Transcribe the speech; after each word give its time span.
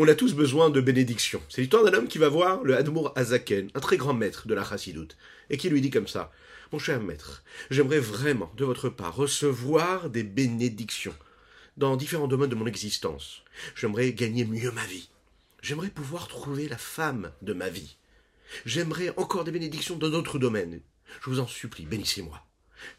On 0.00 0.06
a 0.06 0.14
tous 0.14 0.32
besoin 0.34 0.70
de 0.70 0.80
bénédiction. 0.80 1.42
C'est 1.48 1.60
l'histoire 1.60 1.82
d'un 1.82 1.92
homme 1.92 2.06
qui 2.06 2.18
va 2.18 2.28
voir 2.28 2.62
le 2.62 2.76
Admour 2.76 3.12
Azaken, 3.16 3.68
un 3.74 3.80
très 3.80 3.96
grand 3.96 4.14
maître 4.14 4.46
de 4.46 4.54
la 4.54 4.62
Chassidoute, 4.62 5.16
et 5.50 5.56
qui 5.56 5.68
lui 5.68 5.80
dit 5.80 5.90
comme 5.90 6.06
ça 6.06 6.30
Mon 6.70 6.78
cher 6.78 7.00
maître, 7.00 7.42
j'aimerais 7.68 7.98
vraiment, 7.98 8.52
de 8.56 8.64
votre 8.64 8.90
part, 8.90 9.16
recevoir 9.16 10.08
des 10.08 10.22
bénédictions 10.22 11.16
dans 11.76 11.96
différents 11.96 12.28
domaines 12.28 12.50
de 12.50 12.54
mon 12.54 12.68
existence. 12.68 13.42
J'aimerais 13.74 14.12
gagner 14.12 14.44
mieux 14.44 14.70
ma 14.70 14.86
vie. 14.86 15.10
J'aimerais 15.62 15.90
pouvoir 15.90 16.28
trouver 16.28 16.68
la 16.68 16.78
femme 16.78 17.32
de 17.42 17.52
ma 17.52 17.68
vie. 17.68 17.96
J'aimerais 18.66 19.12
encore 19.16 19.42
des 19.42 19.50
bénédictions 19.50 19.96
dans 19.96 20.10
d'autres 20.10 20.38
domaines. 20.38 20.80
Je 21.22 21.28
vous 21.28 21.40
en 21.40 21.48
supplie, 21.48 21.86
bénissez-moi. 21.86 22.40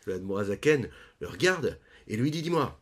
Le 0.05 0.15
Admour 0.15 0.39
Azaken 0.39 0.89
le 1.21 1.27
regarde 1.29 1.79
et 2.09 2.17
lui 2.17 2.29
dit 2.29 2.41
Dis-moi, 2.41 2.77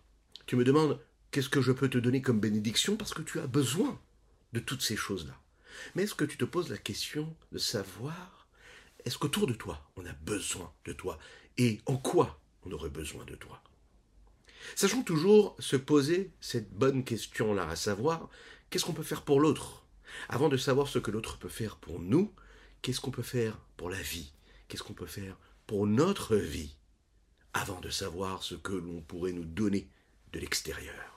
tu 0.47 0.55
me 0.55 0.63
demandes 0.63 0.99
qu'est-ce 1.29 1.49
que 1.49 1.61
je 1.61 1.71
peux 1.71 1.87
te 1.87 1.99
donner 1.99 2.23
comme 2.23 2.39
bénédiction 2.39 2.95
parce 2.95 3.13
que 3.13 3.21
tu 3.21 3.39
as 3.39 3.45
besoin 3.45 3.99
de 4.53 4.59
toutes 4.59 4.81
ces 4.81 4.95
choses-là. 4.95 5.39
Mais 5.95 6.03
est-ce 6.03 6.15
que 6.15 6.25
tu 6.25 6.37
te 6.37 6.45
poses 6.45 6.69
la 6.69 6.77
question 6.77 7.35
de 7.51 7.57
savoir, 7.57 8.47
est-ce 9.05 9.17
qu'autour 9.17 9.47
de 9.47 9.53
toi, 9.53 9.89
on 9.95 10.05
a 10.05 10.13
besoin 10.13 10.73
de 10.85 10.93
toi 10.93 11.19
Et 11.57 11.81
en 11.85 11.97
quoi 11.97 12.39
on 12.63 12.71
aurait 12.71 12.89
besoin 12.89 13.25
de 13.25 13.35
toi? 13.35 13.61
Sachons 14.75 15.03
toujours 15.03 15.55
se 15.59 15.75
poser 15.75 16.31
cette 16.41 16.71
bonne 16.73 17.03
question-là, 17.03 17.67
à 17.69 17.75
savoir, 17.75 18.29
qu'est-ce 18.69 18.85
qu'on 18.85 18.93
peut 18.93 19.03
faire 19.03 19.23
pour 19.23 19.39
l'autre? 19.39 19.85
Avant 20.29 20.49
de 20.49 20.57
savoir 20.57 20.87
ce 20.87 20.99
que 20.99 21.11
l'autre 21.11 21.37
peut 21.37 21.49
faire 21.49 21.77
pour 21.77 21.99
nous, 21.99 22.33
qu'est-ce 22.81 22.99
qu'on 22.99 23.11
peut 23.11 23.21
faire 23.21 23.57
pour 23.77 23.89
la 23.89 24.01
vie? 24.01 24.33
Qu'est-ce 24.67 24.83
qu'on 24.83 24.93
peut 24.93 25.05
faire 25.05 25.37
pour 25.67 25.87
notre 25.87 26.35
vie? 26.35 26.75
Avant 27.53 27.79
de 27.79 27.89
savoir 27.89 28.43
ce 28.43 28.55
que 28.55 28.73
l'on 28.73 29.01
pourrait 29.01 29.31
nous 29.31 29.45
donner 29.45 29.89
de 30.33 30.39
l'extérieur. 30.39 31.16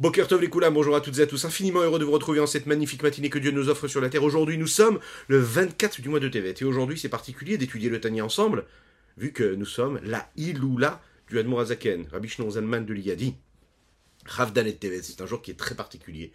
Les 0.00 0.48
Koulam, 0.48 0.74
bonjour 0.74 0.94
à 0.94 1.00
toutes 1.00 1.18
et 1.18 1.22
à 1.22 1.26
tous, 1.26 1.44
infiniment 1.44 1.80
heureux 1.80 1.98
de 1.98 2.04
vous 2.04 2.12
retrouver 2.12 2.38
en 2.38 2.46
cette 2.46 2.66
magnifique 2.66 3.02
matinée 3.02 3.30
que 3.30 3.38
Dieu 3.40 3.50
nous 3.50 3.68
offre 3.68 3.88
sur 3.88 4.00
la 4.00 4.08
terre. 4.08 4.22
Aujourd'hui, 4.22 4.56
nous 4.56 4.68
sommes 4.68 5.00
le 5.26 5.38
24 5.40 6.00
du 6.00 6.08
mois 6.08 6.20
de 6.20 6.28
Tevet, 6.28 6.54
et 6.60 6.64
aujourd'hui, 6.64 6.96
c'est 6.96 7.08
particulier 7.08 7.58
d'étudier 7.58 7.90
le 7.90 8.00
Tania 8.00 8.24
ensemble, 8.24 8.64
vu 9.16 9.32
que 9.32 9.56
nous 9.56 9.66
sommes 9.66 9.98
la 10.04 10.30
Iloula 10.36 11.02
du 11.28 11.40
Admor 11.40 11.62
Azaken, 11.62 12.06
Rabbi 12.12 12.28
Zalman 12.28 12.82
de 12.82 12.94
l'Iyadi. 12.94 13.34
Ravdalet 14.24 14.74
Tevet, 14.74 15.02
c'est 15.02 15.20
un 15.20 15.26
jour 15.26 15.42
qui 15.42 15.50
est 15.50 15.58
très 15.58 15.74
particulier. 15.74 16.30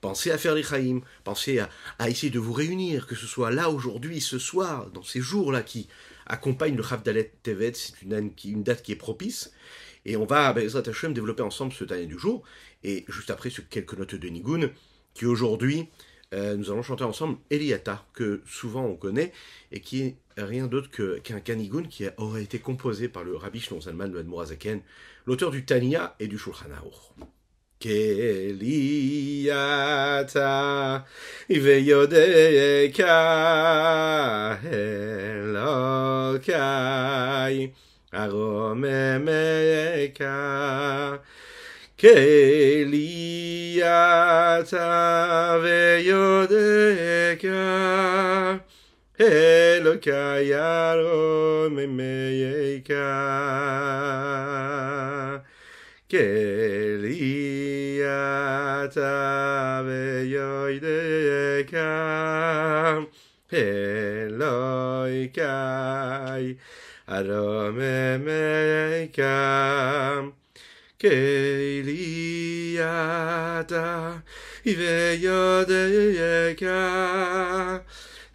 Pensez 0.00 0.30
à 0.30 0.38
faire 0.38 0.54
les 0.54 0.62
Chaim, 0.62 1.00
pensez 1.24 1.58
à, 1.58 2.08
essayer 2.08 2.30
de 2.30 2.38
vous 2.38 2.52
réunir, 2.52 3.08
que 3.08 3.16
ce 3.16 3.26
soit 3.26 3.50
là 3.50 3.68
aujourd'hui, 3.68 4.20
ce 4.20 4.38
soir, 4.38 4.90
dans 4.90 5.02
ces 5.02 5.20
jours-là 5.20 5.62
qui 5.62 5.88
accompagnent 6.26 6.76
le 6.76 6.82
Ravdalet 6.82 7.32
Tevet, 7.42 7.72
c'est 7.74 8.00
une, 8.02 8.62
date 8.62 8.82
qui 8.82 8.92
est 8.92 8.96
propice. 8.96 9.52
Et 10.04 10.16
on 10.16 10.24
va, 10.24 10.52
Bezrat 10.52 10.88
Hashem, 10.88 11.12
développer 11.12 11.42
ensemble 11.42 11.72
ce 11.72 11.84
Tania 11.84 12.06
du 12.06 12.18
jour. 12.18 12.44
Et 12.84 13.04
juste 13.08 13.30
après, 13.30 13.50
sur 13.50 13.68
quelques 13.68 13.94
notes 13.94 14.14
de 14.14 14.28
Nigun, 14.28 14.70
qui 15.14 15.26
aujourd'hui, 15.26 15.88
euh, 16.34 16.56
nous 16.56 16.70
allons 16.70 16.82
chanter 16.82 17.04
ensemble 17.04 17.38
Eliata, 17.50 18.04
que 18.12 18.42
souvent 18.46 18.84
on 18.84 18.96
connaît, 18.96 19.32
et 19.72 19.80
qui 19.80 20.02
est 20.02 20.16
rien 20.36 20.66
d'autre 20.66 20.90
qu'un 21.20 21.40
Kanigun 21.40 21.84
qui 21.84 22.06
aurait 22.16 22.42
été 22.42 22.58
composé 22.58 23.08
par 23.08 23.24
le 23.24 23.36
Rabbi 23.36 23.60
Shlon 23.60 23.80
Salman 23.80 24.08
de 24.08 24.18
Admorazaken, 24.18 24.80
l'auteur 25.26 25.50
du 25.50 25.64
Tania 25.64 26.14
et 26.20 26.28
du 26.28 26.38
Shulchan 26.38 26.70
Aruch. 26.76 26.94
keli 41.98 43.82
ata 43.82 45.58
ve 45.62 46.04
yodeka 46.06 47.58
elo 49.18 49.98
kayaro 49.98 51.68
me 51.74 51.86
meika 51.86 53.10
keli 56.08 57.98
ata 58.06 59.82
ve 59.82 60.30
yodeka 60.30 61.88
arome 67.08 68.18
meika 68.22 69.34
Elokai 71.00 71.04
aromemeka 71.04 72.74
Keliata 72.74 74.22
Iveyodeka 74.66 76.76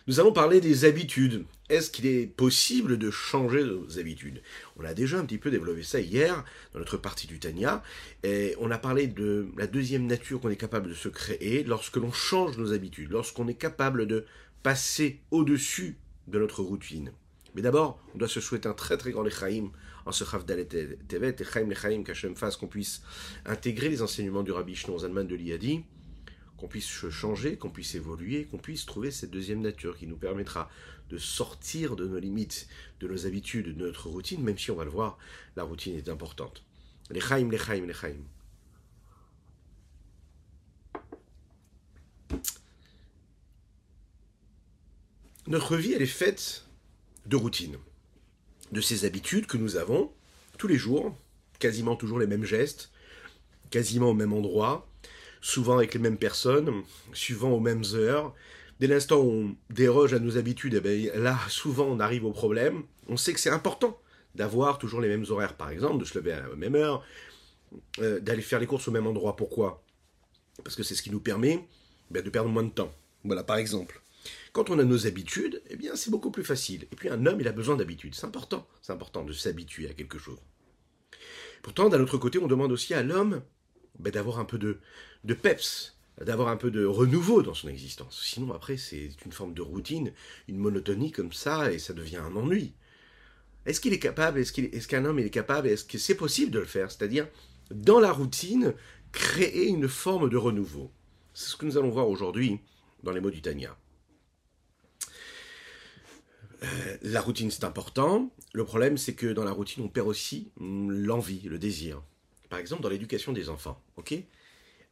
Nous 0.06 0.20
allons 0.20 0.32
parler 0.32 0.60
des 0.60 0.84
habitudes. 0.84 1.44
Est-ce 1.72 1.90
qu'il 1.90 2.04
est 2.04 2.26
possible 2.26 2.98
de 2.98 3.10
changer 3.10 3.64
nos 3.64 3.98
habitudes? 3.98 4.42
On 4.76 4.84
a 4.84 4.92
déjà 4.92 5.18
un 5.18 5.24
petit 5.24 5.38
peu 5.38 5.50
développé 5.50 5.82
ça 5.82 6.00
hier 6.00 6.44
dans 6.74 6.80
notre 6.80 6.98
partie 6.98 7.26
du 7.26 7.38
Tania, 7.38 7.82
et 8.24 8.54
on 8.60 8.70
a 8.70 8.76
parlé 8.76 9.06
de 9.06 9.48
la 9.56 9.66
deuxième 9.66 10.06
nature 10.06 10.38
qu'on 10.38 10.50
est 10.50 10.56
capable 10.56 10.90
de 10.90 10.94
se 10.94 11.08
créer 11.08 11.64
lorsque 11.64 11.96
l'on 11.96 12.12
change 12.12 12.58
nos 12.58 12.74
habitudes, 12.74 13.10
lorsqu'on 13.10 13.48
est 13.48 13.54
capable 13.54 14.06
de 14.06 14.26
passer 14.62 15.20
au-dessus 15.30 15.96
de 16.26 16.38
notre 16.38 16.62
routine. 16.62 17.10
Mais 17.54 17.62
d'abord, 17.62 17.98
on 18.14 18.18
doit 18.18 18.28
se 18.28 18.42
souhaiter 18.42 18.68
un 18.68 18.74
très 18.74 18.98
très 18.98 19.10
grand 19.10 19.22
Lechaim 19.22 19.70
en 20.04 20.12
ce 20.12 20.24
Chavdalet 20.24 20.66
Tevet, 20.66 21.36
Lechaim 21.38 21.70
Lechaim 21.70 22.02
qu'Hachem 22.02 22.36
fasse 22.36 22.58
qu'on 22.58 22.68
puisse 22.68 23.00
intégrer 23.46 23.88
les 23.88 24.02
enseignements 24.02 24.42
du 24.42 24.52
Rabbi 24.52 24.74
Shnon 24.74 24.98
Zalman 24.98 25.24
de 25.24 25.36
l'Iyadi, 25.36 25.84
qu'on 26.58 26.68
puisse 26.68 27.08
changer, 27.08 27.56
qu'on 27.56 27.70
puisse 27.70 27.94
évoluer, 27.94 28.44
qu'on 28.44 28.58
puisse 28.58 28.84
trouver 28.86 29.10
cette 29.10 29.30
deuxième 29.30 29.62
nature 29.62 29.96
qui 29.96 30.06
nous 30.06 30.18
permettra 30.18 30.70
de 31.12 31.18
sortir 31.18 31.94
de 31.94 32.06
nos 32.06 32.18
limites, 32.18 32.66
de 33.00 33.06
nos 33.06 33.26
habitudes, 33.26 33.76
de 33.76 33.84
notre 33.84 34.08
routine, 34.08 34.42
même 34.42 34.58
si 34.58 34.70
on 34.70 34.76
va 34.76 34.84
le 34.84 34.90
voir, 34.90 35.18
la 35.56 35.62
routine 35.62 35.94
est 35.94 36.08
importante. 36.08 36.64
Les 37.10 37.20
chaim, 37.20 37.48
les 37.50 37.58
chaim, 37.58 37.84
les 37.86 37.92
chaim. 37.92 38.16
Notre 45.46 45.76
vie, 45.76 45.92
elle 45.92 46.00
est 46.00 46.06
faite 46.06 46.64
de 47.26 47.36
routines, 47.36 47.76
de 48.70 48.80
ces 48.80 49.04
habitudes 49.04 49.46
que 49.46 49.58
nous 49.58 49.76
avons 49.76 50.10
tous 50.56 50.66
les 50.66 50.78
jours, 50.78 51.14
quasiment 51.58 51.94
toujours 51.94 52.20
les 52.20 52.26
mêmes 52.26 52.44
gestes, 52.44 52.90
quasiment 53.70 54.10
au 54.10 54.14
même 54.14 54.32
endroit, 54.32 54.88
souvent 55.42 55.76
avec 55.76 55.92
les 55.92 56.00
mêmes 56.00 56.16
personnes, 56.16 56.84
suivant 57.12 57.50
aux 57.50 57.60
mêmes 57.60 57.84
heures. 57.92 58.34
Dès 58.82 58.88
l'instant 58.88 59.20
où 59.20 59.30
on 59.30 59.56
déroge 59.72 60.12
à 60.12 60.18
nos 60.18 60.38
habitudes, 60.38 60.74
eh 60.74 60.80
bien, 60.80 61.14
là, 61.14 61.38
souvent, 61.48 61.84
on 61.84 62.00
arrive 62.00 62.24
au 62.24 62.32
problème. 62.32 62.82
On 63.06 63.16
sait 63.16 63.32
que 63.32 63.38
c'est 63.38 63.48
important 63.48 63.96
d'avoir 64.34 64.76
toujours 64.76 65.00
les 65.00 65.06
mêmes 65.06 65.24
horaires, 65.30 65.56
par 65.56 65.70
exemple, 65.70 65.98
de 65.98 66.04
se 66.04 66.18
lever 66.18 66.32
à 66.32 66.40
la 66.40 66.56
même 66.56 66.74
heure, 66.74 67.04
euh, 68.00 68.18
d'aller 68.18 68.42
faire 68.42 68.58
les 68.58 68.66
courses 68.66 68.88
au 68.88 68.90
même 68.90 69.06
endroit. 69.06 69.36
Pourquoi? 69.36 69.84
Parce 70.64 70.74
que 70.74 70.82
c'est 70.82 70.96
ce 70.96 71.02
qui 71.04 71.12
nous 71.12 71.20
permet 71.20 71.64
ben, 72.10 72.24
de 72.24 72.28
perdre 72.28 72.50
moins 72.50 72.64
de 72.64 72.70
temps. 72.70 72.92
Voilà, 73.22 73.44
par 73.44 73.56
exemple. 73.56 74.02
Quand 74.52 74.68
on 74.68 74.80
a 74.80 74.82
nos 74.82 75.06
habitudes, 75.06 75.62
eh 75.70 75.76
bien, 75.76 75.94
c'est 75.94 76.10
beaucoup 76.10 76.32
plus 76.32 76.42
facile. 76.42 76.88
Et 76.90 76.96
puis, 76.96 77.08
un 77.08 77.24
homme, 77.24 77.40
il 77.40 77.46
a 77.46 77.52
besoin 77.52 77.76
d'habitudes. 77.76 78.16
C'est 78.16 78.26
important. 78.26 78.66
C'est 78.80 78.92
important 78.92 79.22
de 79.22 79.32
s'habituer 79.32 79.88
à 79.90 79.94
quelque 79.94 80.18
chose. 80.18 80.40
Pourtant, 81.62 81.88
d'un 81.88 82.00
autre 82.00 82.18
côté, 82.18 82.40
on 82.40 82.48
demande 82.48 82.72
aussi 82.72 82.94
à 82.94 83.04
l'homme 83.04 83.42
ben, 84.00 84.10
d'avoir 84.10 84.40
un 84.40 84.44
peu 84.44 84.58
de 84.58 85.34
peps, 85.34 85.94
d'avoir 86.20 86.48
un 86.48 86.56
peu 86.56 86.70
de 86.70 86.84
renouveau 86.84 87.42
dans 87.42 87.54
son 87.54 87.68
existence. 87.68 88.22
Sinon, 88.24 88.52
après, 88.52 88.76
c'est 88.76 89.10
une 89.24 89.32
forme 89.32 89.54
de 89.54 89.62
routine, 89.62 90.12
une 90.48 90.58
monotonie 90.58 91.10
comme 91.10 91.32
ça, 91.32 91.72
et 91.72 91.78
ça 91.78 91.92
devient 91.92 92.16
un 92.16 92.36
ennui. 92.36 92.74
Est-ce 93.64 93.80
qu'il 93.80 93.92
est 93.92 93.98
capable, 93.98 94.40
est-ce 94.40 94.88
qu'un 94.88 95.04
homme 95.04 95.18
est 95.18 95.30
capable, 95.30 95.68
est-ce 95.68 95.84
que 95.84 95.98
c'est 95.98 96.16
possible 96.16 96.50
de 96.50 96.58
le 96.58 96.66
faire? 96.66 96.90
C'est-à-dire, 96.90 97.28
dans 97.70 98.00
la 98.00 98.12
routine, 98.12 98.74
créer 99.12 99.68
une 99.68 99.88
forme 99.88 100.28
de 100.28 100.36
renouveau. 100.36 100.90
C'est 101.34 101.50
ce 101.50 101.56
que 101.56 101.66
nous 101.66 101.78
allons 101.78 101.90
voir 101.90 102.08
aujourd'hui 102.08 102.60
dans 103.02 103.12
les 103.12 103.20
mots 103.20 103.30
du 103.30 103.40
Tania. 103.40 103.76
Euh, 106.62 106.96
la 107.02 107.20
routine, 107.20 107.50
c'est 107.50 107.64
important. 107.64 108.30
Le 108.52 108.64
problème, 108.64 108.96
c'est 108.96 109.14
que 109.14 109.26
dans 109.26 109.44
la 109.44 109.52
routine, 109.52 109.82
on 109.84 109.88
perd 109.88 110.06
aussi 110.06 110.50
hum, 110.60 110.90
l'envie, 110.90 111.40
le 111.40 111.58
désir. 111.58 112.02
Par 112.48 112.58
exemple, 112.58 112.82
dans 112.82 112.88
l'éducation 112.88 113.32
des 113.32 113.48
enfants, 113.48 113.82
ok? 113.96 114.14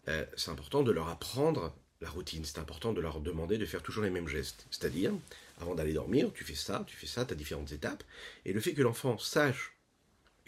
Euh, 0.08 0.24
C'est 0.36 0.50
important 0.50 0.82
de 0.82 0.90
leur 0.90 1.08
apprendre 1.08 1.74
la 2.00 2.10
routine. 2.10 2.44
C'est 2.44 2.58
important 2.58 2.92
de 2.92 3.00
leur 3.00 3.20
demander 3.20 3.58
de 3.58 3.66
faire 3.66 3.82
toujours 3.82 4.04
les 4.04 4.10
mêmes 4.10 4.28
gestes. 4.28 4.66
C'est-à-dire, 4.70 5.12
avant 5.60 5.74
d'aller 5.74 5.92
dormir, 5.92 6.32
tu 6.34 6.44
fais 6.44 6.54
ça, 6.54 6.84
tu 6.86 6.96
fais 6.96 7.06
ça, 7.06 7.24
tu 7.24 7.32
as 7.32 7.36
différentes 7.36 7.72
étapes. 7.72 8.04
Et 8.44 8.52
le 8.52 8.60
fait 8.60 8.72
que 8.72 8.82
l'enfant 8.82 9.18
sache 9.18 9.76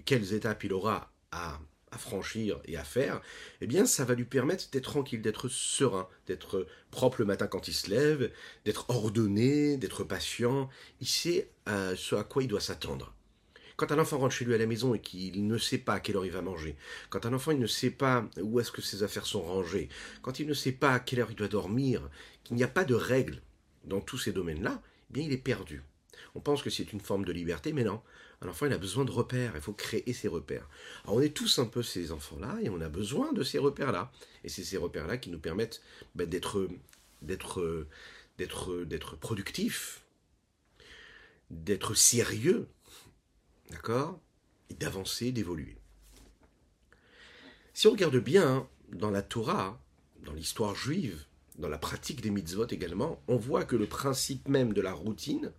quelles 0.04 0.32
étapes 0.32 0.64
il 0.64 0.72
aura 0.72 1.12
à 1.30 1.60
franchir 1.98 2.60
et 2.64 2.76
à 2.76 2.84
faire, 2.84 3.20
eh 3.60 3.66
bien, 3.66 3.86
ça 3.86 4.04
va 4.04 4.14
lui 4.14 4.24
permettre 4.24 4.70
d'être 4.70 4.84
tranquille, 4.84 5.22
d'être 5.22 5.48
serein, 5.48 6.08
d'être 6.26 6.66
propre 6.90 7.20
le 7.20 7.26
matin 7.26 7.46
quand 7.46 7.68
il 7.68 7.74
se 7.74 7.90
lève, 7.90 8.30
d'être 8.64 8.88
ordonné, 8.88 9.76
d'être 9.76 10.04
patient. 10.04 10.68
Il 11.00 11.06
sait 11.06 11.50
euh, 11.68 11.94
ce 11.96 12.14
à 12.14 12.24
quoi 12.24 12.42
il 12.42 12.48
doit 12.48 12.60
s'attendre. 12.60 13.14
Quand 13.82 13.90
un 13.90 13.98
enfant 13.98 14.18
rentre 14.18 14.36
chez 14.36 14.44
lui 14.44 14.54
à 14.54 14.58
la 14.58 14.66
maison 14.66 14.94
et 14.94 15.00
qu'il 15.00 15.44
ne 15.44 15.58
sait 15.58 15.78
pas 15.78 15.94
à 15.94 15.98
quelle 15.98 16.14
heure 16.14 16.24
il 16.24 16.30
va 16.30 16.40
manger, 16.40 16.76
quand 17.10 17.26
un 17.26 17.32
enfant 17.32 17.50
il 17.50 17.58
ne 17.58 17.66
sait 17.66 17.90
pas 17.90 18.24
où 18.40 18.60
est-ce 18.60 18.70
que 18.70 18.80
ses 18.80 19.02
affaires 19.02 19.26
sont 19.26 19.42
rangées, 19.42 19.88
quand 20.22 20.38
il 20.38 20.46
ne 20.46 20.54
sait 20.54 20.70
pas 20.70 20.92
à 20.92 21.00
quelle 21.00 21.18
heure 21.18 21.32
il 21.32 21.34
doit 21.34 21.48
dormir, 21.48 22.08
qu'il 22.44 22.54
n'y 22.54 22.62
a 22.62 22.68
pas 22.68 22.84
de 22.84 22.94
règles 22.94 23.42
dans 23.82 24.00
tous 24.00 24.18
ces 24.18 24.30
domaines-là, 24.30 24.80
eh 25.10 25.12
bien 25.12 25.24
il 25.24 25.32
est 25.32 25.36
perdu. 25.36 25.82
On 26.36 26.40
pense 26.40 26.62
que 26.62 26.70
c'est 26.70 26.92
une 26.92 27.00
forme 27.00 27.24
de 27.24 27.32
liberté, 27.32 27.72
mais 27.72 27.82
non. 27.82 28.00
Un 28.40 28.46
enfant, 28.46 28.66
il 28.66 28.72
a 28.72 28.78
besoin 28.78 29.04
de 29.04 29.10
repères, 29.10 29.54
il 29.56 29.60
faut 29.60 29.72
créer 29.72 30.12
ses 30.12 30.28
repères. 30.28 30.68
Alors 31.02 31.16
on 31.16 31.20
est 31.20 31.34
tous 31.34 31.58
un 31.58 31.66
peu 31.66 31.82
ces 31.82 32.12
enfants-là, 32.12 32.58
et 32.62 32.68
on 32.68 32.80
a 32.82 32.88
besoin 32.88 33.32
de 33.32 33.42
ces 33.42 33.58
repères-là. 33.58 34.12
Et 34.44 34.48
c'est 34.48 34.62
ces 34.62 34.76
repères-là 34.76 35.16
qui 35.16 35.30
nous 35.30 35.40
permettent 35.40 35.82
ben, 36.14 36.28
d'être, 36.28 36.68
d'être, 37.20 37.88
productifs, 39.16 40.04
d'être 41.50 41.94
sérieux, 41.94 42.68
d'accord 43.72 44.20
Et 44.70 44.74
d'avancer, 44.74 45.32
d'évoluer. 45.32 45.76
Si 47.74 47.86
on 47.86 47.92
regarde 47.92 48.18
bien 48.18 48.68
dans 48.90 49.10
la 49.10 49.22
Torah, 49.22 49.80
dans 50.24 50.34
l'histoire 50.34 50.74
juive, 50.74 51.24
dans 51.58 51.68
la 51.68 51.78
pratique 51.78 52.20
des 52.20 52.30
mitzvot 52.30 52.66
également, 52.66 53.22
on 53.28 53.36
voit 53.36 53.64
que 53.64 53.76
le 53.76 53.86
principe 53.86 54.48
même 54.48 54.72
de 54.72 54.80
la 54.80 54.92
routine, 54.92 55.52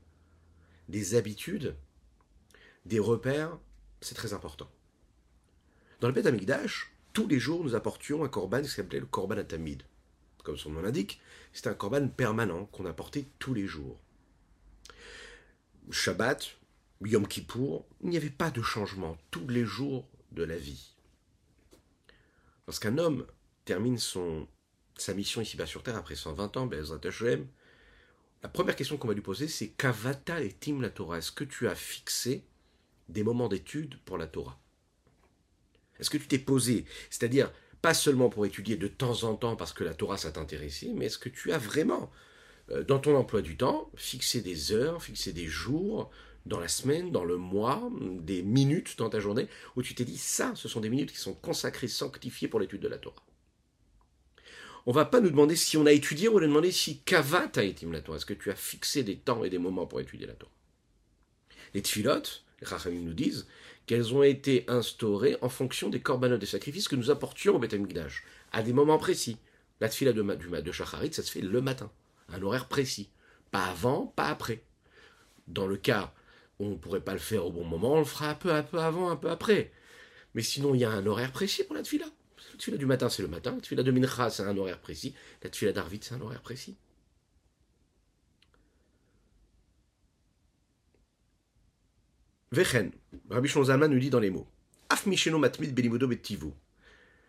des 0.90 1.16
habitudes, 1.16 1.76
des 2.86 3.00
repères, 3.00 3.58
c'est 4.02 4.16
très 4.16 4.34
important. 4.34 4.70
Dans 6.00 6.08
le 6.08 6.14
Beth 6.14 6.26
Amikdash, 6.26 6.94
tous 7.14 7.28
les 7.28 7.40
jours, 7.40 7.64
nous 7.64 7.76
apportions 7.76 8.24
un 8.24 8.30
korban 8.30 8.62
qui 8.62 8.70
s'appelait 8.70 9.00
le 9.00 9.06
korban 9.06 9.38
atamid. 9.38 9.84
Comme 10.44 10.58
son 10.58 10.72
nom 10.72 10.82
l'indique, 10.82 11.22
c'est 11.54 11.68
un 11.68 11.74
korban 11.74 12.08
permanent 12.10 12.66
qu'on 12.66 12.86
apportait 12.86 13.26
tous 13.40 13.54
les 13.54 13.66
jours. 13.66 14.00
Shabbat, 15.90 16.58
Yom 17.06 17.28
Kippour, 17.28 17.86
il 18.02 18.10
n'y 18.10 18.18
avait 18.18 18.30
pas 18.30 18.52
de 18.52 18.62
changement 18.62 19.18
tous 19.32 19.48
les 19.48 19.66
jours 19.66 20.08
de 20.32 20.44
la 20.44 20.58
vie. 20.58 20.94
Lorsqu'un 22.68 22.98
homme 22.98 23.26
termine 23.66 23.98
son, 23.98 24.48
sa 24.98 25.14
mission 25.14 25.42
ici-bas 25.42 25.66
sur 25.66 25.84
Terre 25.84 25.98
après 25.98 26.16
120 26.16 26.58
ans, 26.58 26.70
la 28.44 28.50
première 28.50 28.76
question 28.76 28.98
qu'on 28.98 29.08
va 29.08 29.14
lui 29.14 29.22
poser, 29.22 29.48
c'est 29.48 29.70
Kavata 29.70 30.42
et 30.42 30.52
Tim 30.52 30.82
la 30.82 30.90
Torah. 30.90 31.18
Est-ce 31.18 31.32
que 31.32 31.44
tu 31.44 31.68
as 31.68 31.76
fixé 31.76 32.44
des 33.10 33.24
moments 33.24 33.48
d'étude 33.48 33.98
pour 34.06 34.18
la 34.18 34.28
Torah? 34.28 34.60
Est-ce 36.00 36.10
que 36.10 36.18
tu 36.18 36.28
t'es 36.28 36.40
posé, 36.40 36.86
c'est-à-dire 37.10 37.52
pas 37.82 37.94
seulement 37.94 38.30
pour 38.30 38.46
étudier 38.46 38.78
de 38.78 38.88
temps 38.88 39.24
en 39.24 39.36
temps 39.36 39.56
parce 39.56 39.74
que 39.74 39.84
la 39.84 39.94
Torah 39.94 40.18
ça 40.18 40.32
t'intéressait, 40.32 40.92
mais 40.94 41.06
est-ce 41.06 41.18
que 41.18 41.30
tu 41.30 41.52
as 41.52 41.58
vraiment, 41.58 42.12
euh, 42.72 42.84
dans 42.84 43.00
ton 43.00 43.16
emploi 43.16 43.42
du 43.42 43.58
temps, 43.58 43.92
fixé 43.96 44.42
des 44.42 44.72
heures, 44.72 45.04
fixé 45.04 45.34
des 45.34 45.48
jours, 45.48 46.10
dans 46.46 46.60
la 46.60 46.68
semaine, 46.68 47.12
dans 47.12 47.24
le 47.24 47.38
mois, 47.38 47.90
des 48.20 48.44
minutes 48.44 48.98
dans 48.98 49.10
ta 49.10 49.20
journée, 49.20 49.48
où 49.76 49.84
tu 49.84 49.96
t'es 49.96 50.06
dit 50.06 50.18
ça, 50.18 50.52
ce 50.56 50.68
sont 50.68 50.82
des 50.82 50.90
minutes 50.90 51.12
qui 51.12 51.18
sont 51.18 51.34
consacrées, 51.34 51.88
sanctifiées 51.88 52.48
pour 52.48 52.60
l'étude 52.60 52.82
de 52.82 52.88
la 52.88 52.98
Torah 52.98 53.24
on 54.86 54.92
va 54.92 55.06
pas 55.06 55.22
nous 55.22 55.30
demander 55.30 55.56
si 55.56 55.78
on 55.78 55.86
a 55.86 55.92
étudié, 55.92 56.28
on 56.28 56.36
va 56.36 56.42
nous 56.42 56.48
demander 56.48 56.72
si 56.72 57.00
kavat 57.00 57.52
a 57.56 57.64
été 57.64 57.86
la 57.86 58.02
Torah. 58.02 58.18
Est-ce 58.18 58.26
que 58.26 58.34
tu 58.34 58.52
as 58.52 58.56
fixé 58.56 59.04
des 59.04 59.18
temps 59.18 59.44
et 59.44 59.50
des 59.50 59.58
moments 59.58 59.86
pour 59.86 60.02
étudier 60.02 60.28
la 60.28 60.34
Torah? 60.34 60.52
Les 61.74 61.82
tfilotes, 61.82 62.44
les 62.62 62.92
nous 63.00 63.14
disent 63.14 63.48
qu'elles 63.86 64.14
ont 64.14 64.24
été 64.24 64.66
instaurées 64.68 65.38
en 65.42 65.50
fonction 65.50 65.90
des 65.90 66.02
corbanotes 66.02 66.40
des 66.40 66.46
sacrifices 66.46 66.88
que 66.88 66.96
nous 66.96 67.12
apportions 67.12 67.56
au 67.56 67.60
Beth 67.60 67.76
à 68.52 68.64
des 68.64 68.74
moments 68.74 68.98
précis. 68.98 69.38
La 69.80 69.90
tfila 69.90 70.14
de, 70.14 70.22
de, 70.22 70.62
de 70.62 70.72
Shacharit, 70.72 71.14
ça 71.14 71.24
se 71.24 71.32
fait 71.32 71.42
le 71.42 71.62
matin, 71.62 71.92
à 72.30 72.36
un 72.36 72.42
horaire 72.42 72.68
précis. 72.68 73.10
Pas 73.52 73.66
avant, 73.66 74.08
pas 74.16 74.28
après. 74.28 74.64
Dans 75.48 75.68
le 75.68 75.76
cas 75.76 76.14
on 76.64 76.72
ne 76.72 76.76
pourrait 76.76 77.02
pas 77.02 77.14
le 77.14 77.20
faire 77.20 77.46
au 77.46 77.52
bon 77.52 77.64
moment, 77.64 77.94
on 77.94 78.00
le 78.00 78.06
fera 78.06 78.30
un 78.30 78.36
peu, 78.36 78.52
un 78.52 78.64
peu 78.64 78.80
avant, 78.80 79.10
un 79.10 79.16
peu 79.16 79.30
après. 79.30 79.72
Mais 80.36 80.42
sinon, 80.42 80.74
il 80.74 80.82
y 80.82 80.86
a 80.86 80.92
un 80.92 81.06
horaire 81.06 81.32
précis 81.32 81.64
pour 81.64 81.76
la 81.76 81.84
tfila. 81.84 82.06
La 82.06 82.58
tfila 82.58 82.78
du 82.78 82.86
matin, 82.86 83.10
c'est 83.10 83.22
le 83.22 83.28
matin. 83.28 83.52
La 83.52 83.62
tfila 83.62 83.84
de 83.84 83.92
Mincha, 83.92 84.30
c'est 84.30 84.44
un 84.44 84.58
horaire 84.58 84.80
précis. 84.80 85.14
La 85.44 85.50
tfila 85.50 85.72
d'Arvit, 85.74 86.00
c'est 86.02 86.16
un 86.16 86.22
horaire 86.22 86.42
précis. 86.42 86.76
Vechen, 92.52 92.92
Rabbi 93.32 93.48
Shonzalman 93.50 93.88
nous 93.88 94.00
dit 94.00 94.12
dans 94.12 94.20
les 94.20 94.30
mots 94.30 94.48
Af 94.90 95.08
matmid 95.08 95.74
belimodo 95.74 96.08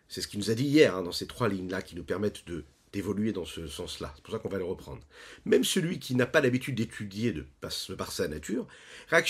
C'est 0.07 0.21
ce 0.21 0.27
qu'il 0.27 0.39
nous 0.39 0.51
a 0.51 0.53
dit 0.53 0.65
hier, 0.65 0.95
hein, 0.95 1.01
dans 1.01 1.11
ces 1.11 1.25
trois 1.25 1.49
lignes-là, 1.49 1.81
qui 1.81 1.95
nous 1.95 2.03
permettent 2.03 2.45
de 2.45 2.63
d'évoluer 2.95 3.33
dans 3.33 3.43
ce 3.43 3.67
sens-là. 3.67 4.13
C'est 4.15 4.23
pour 4.23 4.33
ça 4.33 4.39
qu'on 4.39 4.47
va 4.47 4.57
le 4.57 4.63
reprendre. 4.63 5.01
Même 5.43 5.65
celui 5.65 5.99
qui 5.99 6.15
n'a 6.15 6.25
pas 6.25 6.39
l'habitude 6.39 6.75
d'étudier 6.75 7.33
de, 7.33 7.45
par 7.59 8.13
sa 8.13 8.29
nature, 8.29 8.65
mais 9.11 9.23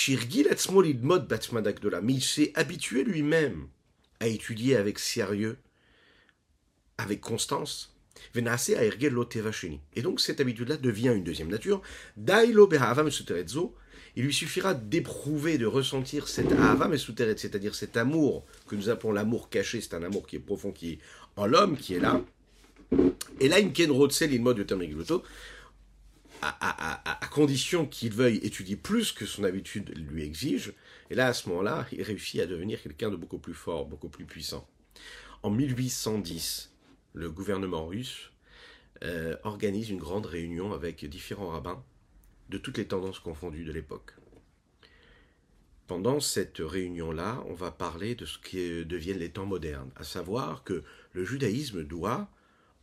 il 2.14 2.22
s'est 2.22 2.52
habitué 2.54 3.04
lui-même 3.04 3.68
à 4.20 4.28
étudier 4.28 4.76
avec 4.76 5.00
sérieux, 5.00 5.58
avec 7.00 7.22
constance. 7.22 7.96
Et 8.36 8.42
donc 10.04 10.22
cette 10.22 10.40
habitude-là 10.40 10.78
devient 10.78 11.14
une 11.16 11.24
deuxième 11.24 11.50
nature 11.50 11.82
il 14.18 14.24
lui 14.24 14.34
suffira 14.34 14.74
d'éprouver, 14.74 15.58
de 15.58 15.66
ressentir 15.66 16.28
cet 16.28 16.52
ava 16.54 16.88
mesuteret, 16.88 17.36
c'est-à-dire 17.36 17.76
cet 17.76 17.98
amour 17.98 18.46
que 18.68 18.76
nous 18.76 18.90
appelons 18.90 19.12
l'amour 19.12 19.50
caché, 19.50 19.82
c'est 19.82 19.96
un 19.96 20.04
amour 20.04 20.28
qui 20.28 20.38
est 20.38 20.40
profond, 20.40 20.72
qui 20.72 20.94
est 20.94 21.00
en 21.36 21.48
l'homme, 21.48 21.76
qui 21.76 21.96
est 21.96 22.00
là. 22.00 22.22
Et 23.40 23.48
là, 23.48 23.58
Inken 23.58 23.92
Rotzel, 23.92 24.34
il 24.34 24.42
mode 24.42 24.58
de 24.58 24.64
terme 24.64 24.84
à, 26.42 27.24
à, 27.24 27.28
condition 27.28 27.86
qu'il 27.86 28.14
veuille 28.14 28.38
étudier 28.38 28.76
plus 28.76 29.12
que 29.12 29.26
son 29.26 29.44
habitude 29.44 29.98
lui 29.98 30.24
exige. 30.24 30.74
Et 31.10 31.16
là, 31.16 31.28
à 31.28 31.34
ce 31.34 31.50
moment-là, 31.50 31.88
il 31.92 32.02
réussit 32.02 32.40
à 32.40 32.46
devenir 32.46 32.82
quelqu'un 32.82 33.10
de 33.10 33.16
beaucoup 33.16 33.40
plus 33.40 33.54
fort, 33.54 33.86
beaucoup 33.86 34.10
plus 34.10 34.26
puissant. 34.26 34.68
En 35.44 35.50
1810, 35.50 36.72
le 37.14 37.30
gouvernement 37.30 37.88
russe 37.88 38.32
euh, 39.04 39.36
organise 39.44 39.90
une 39.90 39.98
grande 39.98 40.26
réunion 40.26 40.74
avec 40.74 41.06
différents 41.06 41.50
rabbins 41.50 41.84
de 42.50 42.58
toutes 42.58 42.78
les 42.78 42.88
tendances 42.88 43.20
confondues 43.20 43.66
de 43.66 43.72
l'époque. 43.72 44.14
Pendant 45.88 46.20
cette 46.20 46.58
réunion-là, 46.60 47.44
on 47.48 47.54
va 47.54 47.70
parler 47.70 48.16
de 48.16 48.26
ce 48.26 48.40
qui 48.40 48.86
deviennent 48.86 49.20
les 49.20 49.30
temps 49.30 49.46
modernes, 49.46 49.92
à 49.96 50.04
savoir 50.04 50.64
que 50.64 50.84
le 51.14 51.26
judaïsme 51.26 51.84
doit 51.84 52.28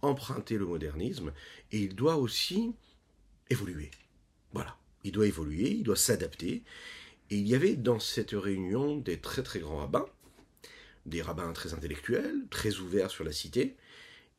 emprunter 0.03 0.59
le 0.59 0.67
modernisme 0.67 1.33
et 1.71 1.79
il 1.79 1.95
doit 1.95 2.17
aussi 2.17 2.75
évoluer. 3.51 3.91
Voilà, 4.53 4.77
il 5.05 5.13
doit 5.13 5.27
évoluer, 5.27 5.71
il 5.71 5.83
doit 5.83 5.97
s'adapter. 5.97 6.63
Et 7.31 7.37
il 7.37 7.49
y 7.49 7.55
avait 7.55 7.77
dans 7.77 7.99
cette 7.99 8.33
réunion 8.33 8.99
des 8.99 9.19
très 9.19 9.43
très 9.43 9.61
grands 9.61 9.79
rabbins, 9.79 10.07
des 11.07 11.23
rabbins 11.23 11.53
très 11.53 11.73
intellectuels, 11.73 12.47
très 12.51 12.77
ouverts 12.77 13.11
sur 13.11 13.25
la 13.25 13.33
cité, 13.33 13.77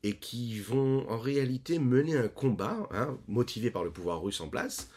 et 0.03 0.17
qui 0.17 0.59
vont 0.59 1.09
en 1.09 1.17
réalité 1.17 1.79
mener 1.79 2.15
un 2.17 2.27
combat, 2.27 2.87
hein, 2.91 3.17
motivé 3.27 3.71
par 3.71 3.83
le 3.83 3.91
pouvoir 3.91 4.21
russe 4.21 4.41
en 4.41 4.49
place, 4.49 4.89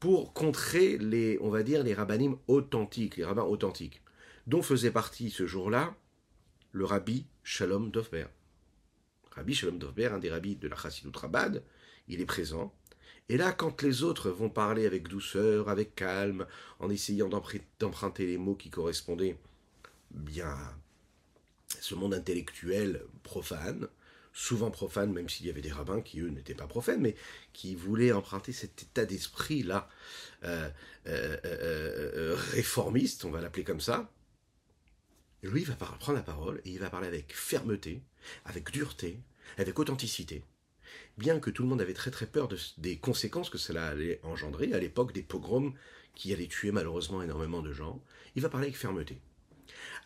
pour 0.00 0.32
contrer 0.32 0.98
les, 0.98 1.38
on 1.40 1.50
va 1.50 1.62
dire, 1.62 1.82
les 1.82 1.94
rabbinim 1.94 2.36
authentiques, 2.48 3.16
les 3.16 3.24
rabbins 3.24 3.44
authentiques, 3.44 4.02
dont 4.46 4.62
faisait 4.62 4.90
partie 4.90 5.30
ce 5.30 5.46
jour-là 5.46 5.96
le 6.72 6.84
rabbi 6.84 7.26
Shalom 7.42 7.90
Dovber. 7.90 8.26
Rabbi 9.38 9.54
Shalom 9.54 9.78
Dovber, 9.78 10.06
un 10.06 10.18
des 10.18 10.30
rabbis 10.30 10.56
de 10.56 10.66
la 10.66 10.74
Chassidut 10.74 11.16
Rabad, 11.16 11.62
il 12.08 12.20
est 12.20 12.26
présent. 12.26 12.74
Et 13.28 13.36
là, 13.36 13.52
quand 13.52 13.82
les 13.82 14.02
autres 14.02 14.30
vont 14.30 14.50
parler 14.50 14.84
avec 14.84 15.06
douceur, 15.06 15.68
avec 15.68 15.94
calme, 15.94 16.44
en 16.80 16.90
essayant 16.90 17.28
d'emprunter 17.28 18.26
les 18.26 18.36
mots 18.36 18.56
qui 18.56 18.68
correspondaient 18.68 19.38
bien 20.10 20.48
à 20.48 20.74
ce 21.80 21.94
monde 21.94 22.14
intellectuel 22.14 23.04
profane, 23.22 23.86
souvent 24.32 24.72
profanes, 24.72 25.12
même 25.12 25.28
s'il 25.28 25.46
y 25.46 25.50
avait 25.50 25.60
des 25.60 25.70
rabbins 25.70 26.00
qui, 26.00 26.18
eux, 26.18 26.30
n'étaient 26.30 26.54
pas 26.54 26.66
profanes, 26.66 27.00
mais 27.00 27.14
qui 27.52 27.76
voulaient 27.76 28.10
emprunter 28.10 28.52
cet 28.52 28.82
état 28.82 29.04
d'esprit-là, 29.04 29.88
euh, 30.42 30.68
euh, 31.06 31.36
euh, 31.44 32.36
réformiste, 32.50 33.24
on 33.24 33.30
va 33.30 33.40
l'appeler 33.40 33.64
comme 33.64 33.80
ça. 33.80 34.10
Lui, 35.44 35.62
va 35.62 35.76
prendre 35.76 36.18
la 36.18 36.24
parole 36.24 36.60
et 36.64 36.70
il 36.70 36.80
va 36.80 36.90
parler 36.90 37.06
avec 37.06 37.32
fermeté, 37.32 38.02
avec 38.44 38.72
dureté, 38.72 39.20
avec 39.56 39.78
authenticité, 39.78 40.44
bien 41.16 41.40
que 41.40 41.50
tout 41.50 41.62
le 41.62 41.68
monde 41.68 41.80
avait 41.80 41.94
très 41.94 42.10
très 42.10 42.26
peur 42.26 42.48
des 42.78 42.98
conséquences 42.98 43.50
que 43.50 43.58
cela 43.58 43.86
allait 43.86 44.20
engendrer 44.22 44.72
à 44.72 44.78
l'époque 44.78 45.12
des 45.12 45.22
pogroms 45.22 45.74
qui 46.14 46.32
allait 46.32 46.46
tuer 46.46 46.72
malheureusement 46.72 47.22
énormément 47.22 47.62
de 47.62 47.72
gens, 47.72 48.02
il 48.34 48.42
va 48.42 48.48
parler 48.48 48.66
avec 48.66 48.76
fermeté. 48.76 49.20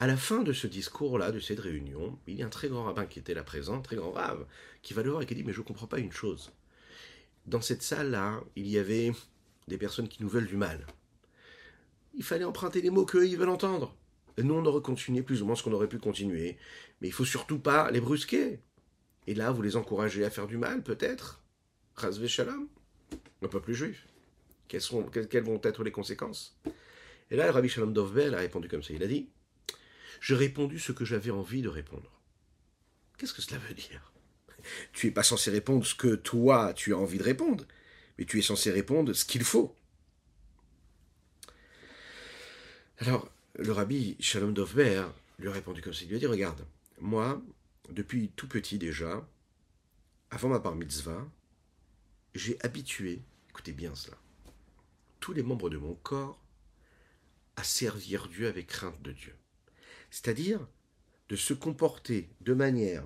À 0.01 0.07
la 0.07 0.17
fin 0.17 0.43
de 0.43 0.53
ce 0.53 0.67
discours-là, 0.67 1.33
de 1.33 1.41
cette 1.41 1.61
réunion, 1.61 2.19
il 2.27 2.37
y 2.37 2.43
a 2.43 2.47
un 2.47 2.51
très 2.51 2.69
grand 2.69 2.85
rabbin 2.85 3.07
qui 3.07 3.19
était 3.19 3.35
là 3.35 3.45
présent, 3.45 3.81
très 3.81 3.97
grand 3.97 4.13
rave, 4.13 4.47
qui 4.83 4.95
va 4.95 5.03
le 5.03 5.11
voir 5.11 5.23
et 5.23 5.27
qui 5.27 5.35
dit 5.35 5.45
Mais 5.45 5.53
je 5.53 5.61
ne 5.61 5.65
comprends 5.65 5.87
pas 5.87 5.99
une 5.99 6.13
chose. 6.13 6.53
Dans 7.47 7.61
cette 7.61 7.83
salle-là, 7.83 8.43
il 8.57 8.69
y 8.69 8.79
avait 8.79 9.13
des 9.69 9.79
personnes 9.79 10.09
qui 10.09 10.23
nous 10.23 10.29
veulent 10.29 10.47
du 10.47 10.57
mal. 10.57 10.87
Il 12.15 12.25
fallait 12.25 12.45
emprunter 12.45 12.83
les 12.83 12.91
mots 12.91 13.07
qu'eux, 13.07 13.27
ils 13.27 13.37
veulent 13.37 13.49
entendre. 13.49 13.97
Nous, 14.39 14.55
on 14.55 14.65
aurait 14.67 14.83
continué 14.83 15.23
plus 15.23 15.43
ou 15.43 15.47
moins 15.47 15.57
ce 15.57 15.63
qu'on 15.63 15.73
aurait 15.73 15.89
pu 15.89 15.99
continuer. 15.99 16.57
Mais 17.01 17.09
il 17.09 17.13
faut 17.13 17.25
surtout 17.25 17.59
pas 17.59 17.91
les 17.91 18.01
brusquer. 18.01 18.61
Et 19.27 19.35
là, 19.35 19.51
vous 19.51 19.63
les 19.63 19.77
encouragez 19.77 20.25
à 20.25 20.31
faire 20.31 20.47
du 20.47 20.57
mal, 20.57 20.83
peut-être? 20.83 21.43
Razvé 21.95 22.29
Shalom 22.29 22.69
Un 23.43 23.49
peuple 23.49 23.73
juif. 23.73 24.07
Quelles, 24.69 24.81
sont, 24.81 25.05
quelles, 25.05 25.45
vont 25.45 25.61
être 25.63 25.85
les 25.85 25.93
conséquences? 25.93 26.59
Et 27.31 27.37
là, 27.37 27.47
le 27.47 27.53
Rabbi 27.53 27.69
Shalom 27.69 27.93
Dovbel 27.93 28.35
a 28.35 28.39
répondu 28.39 28.69
comme 28.69 28.83
ça. 28.83 28.93
Il 28.93 29.03
a 29.03 29.07
dit 29.07 29.29
J'ai 30.21 30.35
répondu 30.35 30.79
ce 30.79 30.93
que 30.93 31.05
j'avais 31.05 31.31
envie 31.31 31.63
de 31.63 31.69
répondre. 31.69 32.11
Qu'est-ce 33.19 33.35
que 33.35 33.43
cela 33.43 33.59
veut 33.59 33.75
dire 33.75 34.13
Tu 34.93 35.07
n'es 35.07 35.13
pas 35.13 35.23
censé 35.23 35.51
répondre 35.51 35.87
ce 35.87 35.95
que 35.95 36.15
toi, 36.15 36.73
tu 36.75 36.95
as 36.95 36.99
envie 36.99 37.19
de 37.19 37.23
répondre, 37.23 37.65
mais 38.19 38.25
tu 38.25 38.39
es 38.39 38.43
censé 38.43 38.71
répondre 38.71 39.13
ce 39.13 39.25
qu'il 39.25 39.45
faut. 39.45 39.77
Alors, 42.99 43.31
le 43.57 43.73
rabbi 43.73 44.17
Shalom 44.21 44.55
Dovber 44.55 45.05
lui 45.39 45.49
a 45.49 45.53
répondu 45.53 45.83
comme 45.83 45.93
ça. 45.93 46.05
Il 46.05 46.09
lui 46.09 46.17
a 46.17 46.19
dit 46.19 46.27
Regarde, 46.27 46.65
moi, 47.01 47.43
depuis 47.89 48.31
tout 48.31 48.49
petit 48.49 48.79
déjà, 48.79 49.29
avant 50.31 50.49
ma 50.49 50.59
bar 50.59 50.75
mitzvah, 50.75 51.29
j'ai 52.35 52.61
habitué, 52.63 53.23
écoutez 53.51 53.73
bien 53.73 53.95
cela, 53.95 54.17
tous 55.21 55.33
les 55.33 55.43
membres 55.43 55.71
de 55.71 55.77
mon 55.77 55.95
corps 55.95 56.43
à 57.57 57.65
servir 57.65 58.29
Dieu 58.29 58.49
avec 58.49 58.67
crainte 58.67 59.01
de 59.03 59.13
Dieu. 59.13 59.37
C'est-à-dire 60.11 60.67
de 61.29 61.37
se 61.37 61.55
comporter 61.55 62.29
de 62.41 62.55
manière 62.55 63.05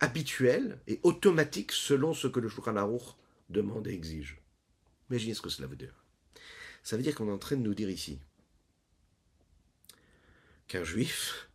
habituelle 0.00 0.80
et 0.86 1.00
automatique 1.02 1.72
selon 1.72 2.14
ce 2.14 2.28
que 2.28 2.40
le 2.40 2.48
Shulchan 2.48 2.76
Aruch 2.76 3.16
demande 3.48 3.86
et 3.86 3.92
exige. 3.92 4.40
Imaginez 5.10 5.34
ce 5.34 5.42
que 5.42 5.48
cela 5.48 5.68
veut 5.68 5.76
dire. 5.76 6.04
Ça 6.82 6.96
veut 6.96 7.02
dire 7.02 7.14
qu'on 7.14 7.28
est 7.28 7.32
en 7.32 7.38
train 7.38 7.56
de 7.56 7.62
nous 7.62 7.74
dire 7.74 7.90
ici 7.90 8.20
qu'un 10.68 10.84
juif, 10.84 11.45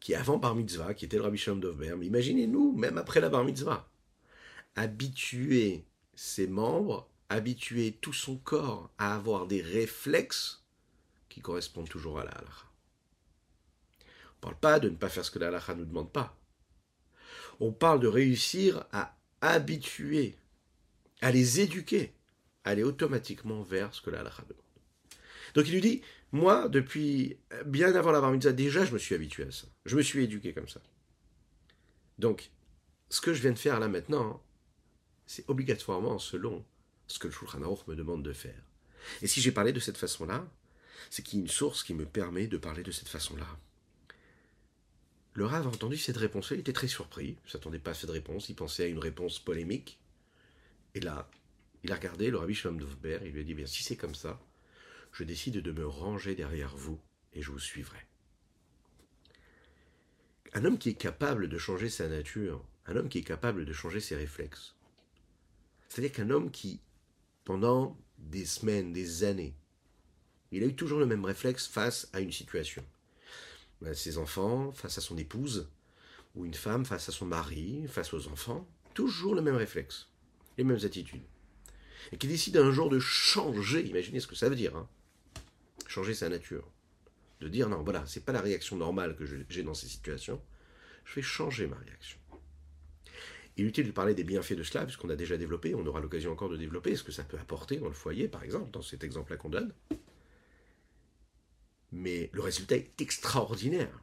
qui 0.00 0.14
avant 0.14 0.38
bar 0.38 0.54
mitzvah, 0.54 0.94
qui 0.94 1.04
était 1.04 1.16
le 1.16 1.22
Rabbi 1.22 1.38
Shalom 1.38 1.60
Dovber, 1.60 1.94
mais 1.96 2.06
imaginez-nous, 2.06 2.72
même 2.72 2.98
après 2.98 3.20
la 3.20 3.28
bar 3.28 3.44
mitzvah, 3.44 3.90
habituer 4.76 5.84
ses 6.14 6.46
membres, 6.46 7.08
habituer 7.28 7.98
tout 8.00 8.12
son 8.12 8.36
corps 8.36 8.90
à 8.98 9.14
avoir 9.14 9.46
des 9.46 9.60
réflexes 9.60 10.64
qui 11.28 11.40
correspondent 11.40 11.88
toujours 11.88 12.18
à 12.18 12.24
la 12.24 12.30
halakha. 12.30 12.64
On 14.00 14.36
ne 14.36 14.40
parle 14.40 14.60
pas 14.60 14.80
de 14.80 14.88
ne 14.88 14.96
pas 14.96 15.08
faire 15.08 15.24
ce 15.24 15.30
que 15.30 15.38
la 15.38 15.48
halakha 15.48 15.74
nous 15.74 15.84
demande 15.84 16.12
pas. 16.12 16.36
On 17.60 17.72
parle 17.72 18.00
de 18.00 18.06
réussir 18.06 18.84
à 18.92 19.16
habituer, 19.40 20.36
à 21.20 21.32
les 21.32 21.60
éduquer, 21.60 22.14
à 22.64 22.70
aller 22.70 22.84
automatiquement 22.84 23.62
vers 23.62 23.92
ce 23.94 24.00
que 24.00 24.10
la 24.10 24.20
halakha 24.20 24.44
demande. 24.48 24.62
Donc 25.54 25.66
il 25.66 25.74
lui 25.74 25.80
dit, 25.80 26.02
moi, 26.32 26.68
depuis 26.68 27.38
bien 27.64 27.94
avant 27.94 28.10
la 28.10 28.20
bar 28.20 28.30
mitzvah, 28.32 28.52
déjà, 28.52 28.84
je 28.84 28.92
me 28.92 28.98
suis 28.98 29.14
habitué 29.14 29.44
à 29.44 29.50
ça. 29.50 29.66
Je 29.86 29.96
me 29.96 30.02
suis 30.02 30.24
éduqué 30.24 30.52
comme 30.52 30.68
ça. 30.68 30.80
Donc, 32.18 32.50
ce 33.08 33.20
que 33.20 33.32
je 33.32 33.40
viens 33.40 33.52
de 33.52 33.58
faire 33.58 33.80
là 33.80 33.88
maintenant, 33.88 34.42
c'est 35.26 35.48
obligatoirement 35.48 36.18
selon 36.18 36.64
ce 37.06 37.18
que 37.18 37.28
le 37.28 37.32
Shulchan 37.32 37.62
Aruch 37.62 37.86
me 37.86 37.96
demande 37.96 38.22
de 38.22 38.32
faire. 38.32 38.62
Et 39.22 39.26
si 39.26 39.40
j'ai 39.40 39.52
parlé 39.52 39.72
de 39.72 39.80
cette 39.80 39.96
façon-là, 39.96 40.46
c'est 41.10 41.22
qu'il 41.22 41.38
y 41.38 41.42
a 41.42 41.44
une 41.44 41.50
source 41.50 41.82
qui 41.82 41.94
me 41.94 42.04
permet 42.04 42.46
de 42.46 42.58
parler 42.58 42.82
de 42.82 42.90
cette 42.90 43.08
façon-là. 43.08 43.46
Le 45.32 45.46
Rav 45.46 45.66
a 45.66 45.70
entendu 45.70 45.96
cette 45.96 46.16
réponse, 46.16 46.50
il 46.50 46.60
était 46.60 46.72
très 46.72 46.88
surpris, 46.88 47.38
il 47.42 47.44
ne 47.44 47.50
s'attendait 47.50 47.78
pas 47.78 47.92
à 47.92 47.94
cette 47.94 48.10
réponse, 48.10 48.48
il 48.48 48.56
pensait 48.56 48.84
à 48.84 48.88
une 48.88 48.98
réponse 48.98 49.38
polémique. 49.38 50.00
Et 50.94 51.00
là, 51.00 51.30
il 51.84 51.92
a 51.92 51.94
regardé 51.94 52.30
le 52.30 52.38
Rabbi 52.38 52.54
Shalom 52.54 52.80
il 52.80 53.30
lui 53.30 53.40
a 53.40 53.44
dit, 53.44 53.54
bien 53.54 53.66
si 53.66 53.84
c'est 53.84 53.96
comme 53.96 54.16
ça, 54.16 54.40
je 55.18 55.24
décide 55.24 55.56
de 55.56 55.72
me 55.72 55.84
ranger 55.84 56.36
derrière 56.36 56.76
vous 56.76 57.00
et 57.32 57.42
je 57.42 57.50
vous 57.50 57.58
suivrai. 57.58 57.98
Un 60.52 60.64
homme 60.64 60.78
qui 60.78 60.90
est 60.90 60.94
capable 60.94 61.48
de 61.48 61.58
changer 61.58 61.88
sa 61.88 62.06
nature, 62.06 62.64
un 62.86 62.94
homme 62.94 63.08
qui 63.08 63.18
est 63.18 63.24
capable 63.24 63.64
de 63.64 63.72
changer 63.72 63.98
ses 63.98 64.14
réflexes, 64.14 64.76
c'est-à-dire 65.88 66.12
qu'un 66.12 66.30
homme 66.30 66.52
qui, 66.52 66.80
pendant 67.44 67.98
des 68.18 68.44
semaines, 68.44 68.92
des 68.92 69.24
années, 69.24 69.56
il 70.52 70.62
a 70.62 70.66
eu 70.66 70.76
toujours 70.76 71.00
le 71.00 71.06
même 71.06 71.24
réflexe 71.24 71.66
face 71.66 72.08
à 72.12 72.20
une 72.20 72.30
situation. 72.30 72.84
Ses 73.94 74.18
enfants, 74.18 74.70
face 74.70 74.98
à 74.98 75.00
son 75.00 75.18
épouse, 75.18 75.68
ou 76.36 76.46
une 76.46 76.54
femme 76.54 76.84
face 76.84 77.08
à 77.08 77.12
son 77.12 77.26
mari, 77.26 77.88
face 77.88 78.14
aux 78.14 78.28
enfants, 78.28 78.68
toujours 78.94 79.34
le 79.34 79.42
même 79.42 79.56
réflexe, 79.56 80.10
les 80.58 80.62
mêmes 80.62 80.84
attitudes. 80.84 81.26
Et 82.12 82.18
qui 82.18 82.28
décide 82.28 82.56
un 82.56 82.70
jour 82.70 82.88
de 82.88 83.00
changer, 83.00 83.84
imaginez 83.84 84.20
ce 84.20 84.28
que 84.28 84.36
ça 84.36 84.48
veut 84.48 84.54
dire, 84.54 84.76
hein, 84.76 84.88
changer 85.88 86.14
sa 86.14 86.28
nature. 86.28 86.70
De 87.40 87.48
dire 87.48 87.68
non, 87.68 87.82
voilà, 87.82 88.04
c'est 88.06 88.24
pas 88.24 88.32
la 88.32 88.40
réaction 88.40 88.76
normale 88.76 89.16
que 89.16 89.24
j'ai 89.48 89.62
dans 89.62 89.74
ces 89.74 89.88
situations. 89.88 90.40
Je 91.04 91.14
vais 91.16 91.22
changer 91.22 91.66
ma 91.66 91.76
réaction. 91.76 92.18
Il 93.56 93.64
est 93.64 93.68
utile 93.68 93.86
de 93.86 93.92
parler 93.92 94.14
des 94.14 94.24
bienfaits 94.24 94.52
de 94.54 94.62
cela, 94.62 94.84
puisqu'on 94.84 95.10
a 95.10 95.16
déjà 95.16 95.36
développé, 95.36 95.74
on 95.74 95.84
aura 95.86 96.00
l'occasion 96.00 96.30
encore 96.30 96.48
de 96.48 96.56
développer 96.56 96.94
ce 96.94 97.02
que 97.02 97.10
ça 97.10 97.24
peut 97.24 97.38
apporter 97.38 97.78
dans 97.78 97.88
le 97.88 97.94
foyer, 97.94 98.28
par 98.28 98.44
exemple, 98.44 98.70
dans 98.70 98.82
cet 98.82 99.02
exemple-là 99.02 99.36
qu'on 99.36 99.48
donne. 99.48 99.74
Mais 101.90 102.30
le 102.32 102.40
résultat 102.40 102.76
est 102.76 103.00
extraordinaire. 103.00 104.02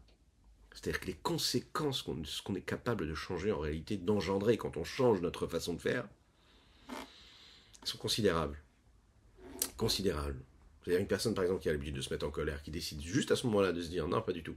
C'est-à-dire 0.74 1.00
que 1.00 1.06
les 1.06 1.14
conséquences 1.14 2.02
qu'on 2.02 2.56
est 2.56 2.66
capable 2.66 3.08
de 3.08 3.16
changer, 3.16 3.54
en 3.54 3.60
réalité, 3.60 3.96
d'engendrer 3.96 4.58
quand 4.58 4.76
on 4.76 4.84
change 4.84 5.22
notre 5.22 5.48
façon 5.48 5.74
de 5.74 5.82
faire, 5.82 6.06
sont 7.84 7.98
considérables. 7.98 8.62
Considérables. 9.78 10.44
C'est-à-dire 10.86 11.02
une 11.02 11.08
personne, 11.08 11.34
par 11.34 11.44
exemple, 11.44 11.64
qui 11.64 11.70
a 11.70 11.72
l'habitude 11.72 11.96
de 11.96 12.02
se 12.02 12.14
mettre 12.14 12.28
en 12.28 12.30
colère, 12.30 12.62
qui 12.62 12.70
décide 12.70 13.02
juste 13.02 13.32
à 13.32 13.36
ce 13.36 13.48
moment-là 13.48 13.72
de 13.72 13.82
se 13.82 13.90
dire 13.90 14.08
non, 14.08 14.22
pas 14.22 14.34
du 14.34 14.44
tout. 14.44 14.56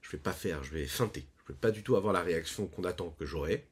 Je 0.00 0.08
ne 0.08 0.12
vais 0.12 0.18
pas 0.18 0.32
faire, 0.32 0.64
je 0.64 0.72
vais 0.72 0.84
feinter. 0.84 1.28
Je 1.38 1.52
ne 1.52 1.54
vais 1.54 1.60
pas 1.60 1.70
du 1.70 1.84
tout 1.84 1.94
avoir 1.94 2.12
la 2.12 2.22
réaction 2.22 2.66
qu'on 2.66 2.82
attend 2.82 3.10
que 3.10 3.24
j'aurai. 3.24 3.68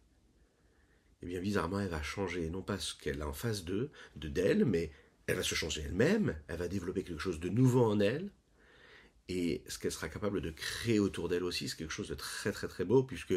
Eh 1.23 1.26
bien, 1.26 1.40
bizarrement, 1.40 1.80
elle 1.80 1.88
va 1.88 2.02
changer, 2.02 2.49
non 2.50 2.62
pas 2.62 2.78
ce 2.78 2.95
qu'elle 2.95 3.21
a 3.21 3.26
en 3.26 3.33
face 3.33 3.64
d'eux, 3.64 3.90
de 4.14 4.28
d'elle, 4.28 4.64
mais 4.64 4.92
elle 5.26 5.37
va 5.37 5.42
se 5.42 5.57
changer 5.57 5.83
elle-même, 5.83 6.37
elle 6.47 6.57
va 6.57 6.69
développer 6.69 7.02
quelque 7.02 7.21
chose 7.21 7.40
de 7.40 7.49
nouveau 7.49 7.83
en 7.83 7.99
elle, 7.99 8.30
et 9.28 9.62
ce 9.66 9.78
qu'elle 9.78 9.92
sera 9.92 10.09
capable 10.09 10.40
de 10.40 10.50
créer 10.50 10.99
autour 10.99 11.28
d'elle 11.28 11.45
aussi, 11.45 11.69
c'est 11.69 11.76
quelque 11.76 11.92
chose 11.92 12.09
de 12.09 12.14
très 12.14 12.52
très 12.52 12.69
très 12.69 12.85
beau, 12.85 13.02
puisque 13.02 13.35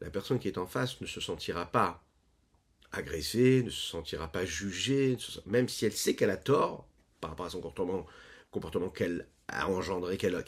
la 0.00 0.10
personne 0.10 0.38
qui 0.38 0.48
est 0.48 0.58
en 0.58 0.66
face 0.66 1.00
ne 1.00 1.06
se 1.06 1.20
sentira 1.20 1.66
pas 1.66 2.04
agressée, 2.92 3.62
ne 3.62 3.70
se 3.70 3.90
sentira 3.90 4.30
pas 4.30 4.44
jugée, 4.44 5.16
même 5.46 5.68
si 5.68 5.84
elle 5.84 5.92
sait 5.92 6.14
qu'elle 6.14 6.30
a 6.30 6.36
tort, 6.36 6.88
par 7.26 7.30
rapport 7.30 7.46
à 7.46 7.50
son 7.50 7.60
comportement, 7.60 8.88
qu'elle 8.90 9.26
a 9.48 9.68
engendré, 9.68 10.16
qu'elle, 10.16 10.40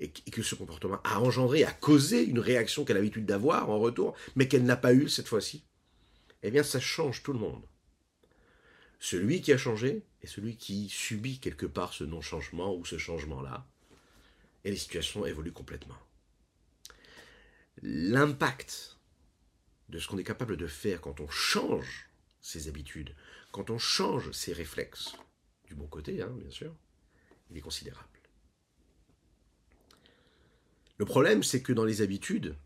et 0.00 0.10
que 0.10 0.42
ce 0.42 0.54
comportement 0.54 1.00
a 1.02 1.20
engendré, 1.20 1.64
a 1.64 1.72
causé 1.72 2.24
une 2.24 2.40
réaction 2.40 2.84
qu'elle 2.84 2.98
a 2.98 3.00
l'habitude 3.00 3.24
d'avoir 3.24 3.70
en 3.70 3.78
retour, 3.78 4.14
mais 4.36 4.48
qu'elle 4.48 4.64
n'a 4.64 4.76
pas 4.76 4.92
eue 4.92 5.08
cette 5.08 5.28
fois-ci, 5.28 5.64
eh 6.42 6.50
bien 6.50 6.62
ça 6.62 6.78
change 6.78 7.22
tout 7.22 7.32
le 7.32 7.38
monde. 7.38 7.64
Celui 9.00 9.40
qui 9.40 9.52
a 9.52 9.58
changé 9.58 10.04
et 10.22 10.26
celui 10.26 10.56
qui 10.56 10.90
subit 10.90 11.38
quelque 11.38 11.66
part 11.66 11.94
ce 11.94 12.04
non-changement 12.04 12.74
ou 12.74 12.84
ce 12.84 12.98
changement-là, 12.98 13.66
et 14.64 14.70
les 14.70 14.76
situations 14.76 15.24
évoluent 15.24 15.52
complètement. 15.52 15.96
L'impact 17.80 18.98
de 19.88 19.98
ce 19.98 20.06
qu'on 20.06 20.18
est 20.18 20.24
capable 20.24 20.58
de 20.58 20.66
faire 20.66 21.00
quand 21.00 21.20
on 21.20 21.28
change 21.28 22.10
ses 22.42 22.68
habitudes, 22.68 23.14
quand 23.52 23.70
on 23.70 23.78
change 23.78 24.32
ses 24.32 24.52
réflexes, 24.52 25.16
du 25.68 25.74
bon 25.74 25.86
côté, 25.86 26.22
hein, 26.22 26.34
bien 26.38 26.50
sûr, 26.50 26.74
il 27.50 27.56
est 27.56 27.60
considérable. 27.60 28.08
Le 30.96 31.04
problème, 31.04 31.42
c'est 31.42 31.62
que 31.62 31.72
dans 31.72 31.84
les 31.84 32.00
habitudes, 32.02 32.56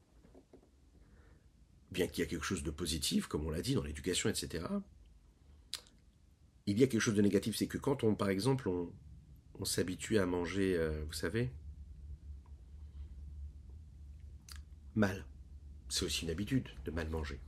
bien 1.90 2.06
qu'il 2.06 2.24
y 2.24 2.26
a 2.26 2.30
quelque 2.30 2.44
chose 2.44 2.62
de 2.62 2.70
positif, 2.70 3.26
comme 3.26 3.44
on 3.44 3.50
l'a 3.50 3.60
dit, 3.60 3.74
dans 3.74 3.82
l'éducation, 3.82 4.30
etc., 4.30 4.64
il 6.66 6.78
y 6.78 6.84
a 6.84 6.86
quelque 6.86 7.00
chose 7.00 7.16
de 7.16 7.22
négatif, 7.22 7.56
c'est 7.56 7.66
que 7.66 7.76
quand 7.76 8.04
on, 8.04 8.14
par 8.14 8.28
exemple, 8.28 8.68
on, 8.68 8.92
s'habitue 9.64 10.18
à 10.18 10.26
manger, 10.26 10.76
euh, 10.76 11.04
vous 11.06 11.12
savez, 11.12 11.52
mal, 14.96 15.24
c'est 15.88 16.04
aussi 16.04 16.24
une 16.24 16.30
habitude 16.30 16.68
de 16.84 16.90
mal 16.90 17.08
manger. 17.08 17.38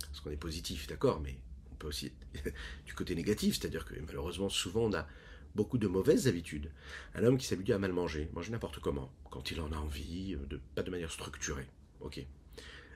Parce 0.00 0.20
qu'on 0.20 0.30
est 0.30 0.36
positif, 0.36 0.86
d'accord, 0.86 1.20
mais 1.20 1.38
aussi 1.86 2.12
du 2.86 2.94
côté 2.94 3.14
négatif, 3.14 3.58
c'est-à-dire 3.58 3.84
que 3.84 3.94
malheureusement, 4.06 4.48
souvent, 4.48 4.82
on 4.82 4.94
a 4.94 5.06
beaucoup 5.54 5.78
de 5.78 5.86
mauvaises 5.86 6.28
habitudes. 6.28 6.70
Un 7.14 7.24
homme 7.24 7.38
qui 7.38 7.46
s'habitue 7.46 7.72
à 7.72 7.78
mal 7.78 7.92
manger, 7.92 8.30
manger 8.32 8.50
n'importe 8.52 8.80
comment, 8.80 9.12
quand 9.30 9.50
il 9.50 9.60
en 9.60 9.72
a 9.72 9.76
envie, 9.76 10.34
euh, 10.34 10.60
pas 10.74 10.82
de 10.82 10.90
manière 10.90 11.10
structurée. 11.10 11.66
Ok. 12.00 12.24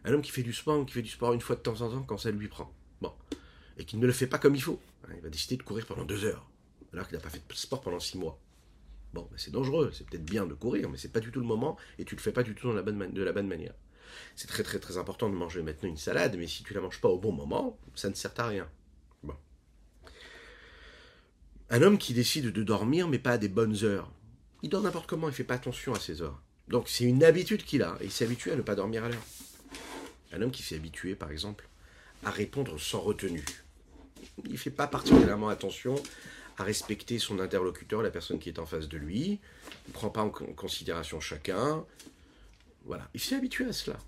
Un 0.05 0.13
homme 0.13 0.23
qui 0.23 0.31
fait 0.31 0.43
du 0.43 0.53
sport, 0.53 0.85
qui 0.87 0.93
fait 0.93 1.03
du 1.03 1.11
sport 1.11 1.33
une 1.33 1.41
fois 1.41 1.57
de 1.57 1.61
temps 1.61 1.81
en 1.81 1.91
temps 1.91 2.03
quand 2.03 2.19
ça 2.19 2.31
lui 2.31 2.49
prend. 2.49 2.73
Bon. 3.01 3.13
Et 3.79 3.85
qui 3.85 3.97
ne 3.97 4.07
le 4.07 4.13
fait 4.13 4.27
pas 4.27 4.39
comme 4.39 4.55
il 4.55 4.63
faut. 4.63 4.81
Hein, 5.05 5.13
il 5.17 5.23
va 5.23 5.31
décider 5.31 5.57
de 5.57 5.63
courir 5.63 5.87
pendant 5.87 6.05
deux 6.05 6.25
heures. 6.25 6.49
alors 6.93 7.09
qu'il 7.09 7.17
n'a 7.17 7.23
pas 7.23 7.31
fait 7.31 7.43
de 7.49 7.55
sport 7.55 7.81
pendant 7.81 8.01
six 8.01 8.19
mois. 8.19 8.39
Bon, 9.13 9.29
c'est 9.37 9.53
dangereux, 9.53 9.93
c'est 9.93 10.05
peut-être 10.07 10.25
bien 10.25 10.45
de 10.45 10.55
courir, 10.55 10.89
mais 10.91 10.99
c'est 10.99 11.13
pas 11.13 11.21
du 11.21 11.31
tout 11.31 11.39
le 11.39 11.47
moment 11.47 11.77
et 11.99 12.05
tu 12.05 12.17
le 12.17 12.21
fais 12.21 12.33
pas 12.33 12.43
du 12.43 12.55
tout 12.55 12.73
de 12.73 13.23
la 13.23 13.33
bonne 13.33 13.47
manière. 13.47 13.75
C'est 14.37 14.47
très 14.47 14.63
très 14.63 14.79
très 14.79 14.99
important 14.99 15.29
de 15.29 15.35
manger 15.35 15.63
maintenant 15.63 15.89
une 15.89 15.97
salade, 15.97 16.37
mais 16.39 16.47
si 16.47 16.63
tu 16.63 16.75
la 16.75 16.81
manges 16.81 17.01
pas 17.01 17.09
au 17.09 17.19
bon 17.19 17.33
moment, 17.33 17.79
ça 17.95 18.09
ne 18.09 18.15
sert 18.15 18.33
à 18.39 18.47
rien. 18.47 18.69
Bon. 19.23 19.35
Un 21.71 21.83
homme 21.83 21.99
qui 21.99 22.15
décide 22.15 22.47
de 22.47 22.63
dormir, 22.63 23.09
mais 23.09 23.19
pas 23.19 23.33
à 23.33 23.39
des 23.39 23.49
bonnes 23.49 23.85
heures, 23.85 24.11
il 24.63 24.71
dort 24.71 24.83
n'importe 24.83 25.07
comment, 25.07 25.29
il 25.29 25.35
fait 25.35 25.45
pas 25.45 25.55
attention 25.55 25.93
à 25.95 26.01
ses 26.01 26.23
heures. 26.23 26.41
Donc 26.69 26.89
c'est 26.89 27.05
une 27.05 27.23
habitude 27.23 27.65
qu'il 27.65 27.83
a, 27.83 27.97
et 28.01 28.05
il 28.05 28.11
s'est 28.11 28.25
habitué 28.25 28.53
à 28.53 28.57
ne 28.57 28.63
pas 28.63 28.75
dormir 28.75 29.05
à 29.05 29.09
l'heure. 29.09 29.27
Un 30.33 30.43
homme 30.43 30.51
qui 30.51 30.63
s'est 30.63 30.77
habitué, 30.77 31.15
par 31.15 31.31
exemple, 31.31 31.69
à 32.25 32.31
répondre 32.31 32.81
sans 32.81 33.01
retenue. 33.01 33.45
Il 34.45 34.53
ne 34.53 34.57
fait 34.57 34.71
pas 34.71 34.87
particulièrement 34.87 35.49
attention 35.49 35.95
à 36.57 36.65
respecter 36.65 37.19
son 37.19 37.41
interlocuteur, 37.41 38.03
la 38.03 38.11
personne 38.11 38.39
qui 38.39 38.49
est 38.49 38.59
en 38.59 38.67
face 38.67 38.89
de 38.89 38.97
lui. 38.97 39.41
Il 39.87 39.93
prend 39.93 40.11
pas 40.11 40.23
en 40.23 40.31
considération 40.31 41.21
chacun. 41.21 41.85
Voilà, 42.85 43.09
il 43.15 43.21
s'est 43.21 43.35
habitué 43.35 43.65
à 43.65 43.73
cela. 43.73 43.99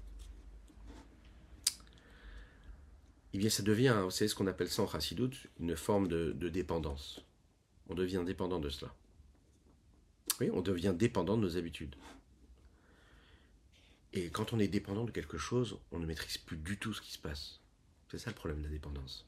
Eh 3.33 3.39
bien, 3.39 3.51
ça 3.51 3.63
devient, 3.63 4.01
vous 4.03 4.11
savez 4.11 4.29
ce 4.29 4.35
qu'on 4.35 4.47
appelle 4.47 4.69
ça 4.69 4.83
en 4.83 4.87
chassidoute, 4.87 5.47
une 5.59 5.77
forme 5.77 6.09
de, 6.09 6.49
dépendance. 6.49 7.25
On 7.89 7.95
devient 7.95 8.23
dépendant 8.25 8.61
de 8.61 8.69
cela. 8.69 8.95
Oui, 10.41 10.51
on 10.53 10.61
devient 10.61 10.95
dépendant 10.97 11.37
de 11.37 11.43
nos 11.43 11.57
habitudes. 11.57 11.97
Et 14.13 14.31
quand 14.31 14.53
on 14.53 14.59
est 14.59 14.69
dépendant 14.69 15.05
de 15.05 15.11
quelque 15.11 15.39
chose, 15.39 15.79
on 15.93 15.99
ne 15.99 16.07
maîtrise 16.07 16.39
plus 16.39 16.57
du 16.57 16.79
tout 16.79 16.93
ce 16.93 17.01
qui 17.01 17.13
se 17.13 17.19
passe. 17.19 17.61
C'est 18.11 18.19
ça 18.19 18.31
le 18.31 18.37
problème 18.37 18.59
de 18.61 18.65
la 18.65 18.71
dépendance. 18.71 19.27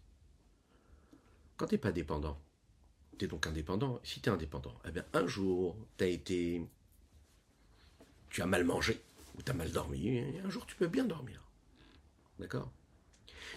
Quand 1.57 1.67
tu 1.67 1.75
n'es 1.75 1.79
pas 1.79 1.93
dépendant, 1.93 2.41
tu 3.19 3.25
es 3.25 3.29
donc 3.29 3.47
indépendant. 3.47 4.01
Si 4.05 4.21
tu 4.21 4.29
es 4.29 4.33
indépendant, 4.33 4.75
eh 4.87 4.91
bien 4.91 5.05
un 5.13 5.27
jour, 5.27 5.77
tu 5.97 6.05
as 6.05 6.09
été. 6.09 6.67
Tu 8.31 8.43
as 8.43 8.47
mal 8.47 8.65
mangé, 8.65 9.03
ou 9.39 9.43
tu 9.43 9.51
as 9.51 9.55
mal 9.55 9.71
dormi, 9.71 10.21
un 10.45 10.51
jour 10.51 10.67
tu 10.67 10.77
peux 10.77 10.89
bien 10.89 11.05
dormir. 11.05 11.43
D'accord? 12.39 12.71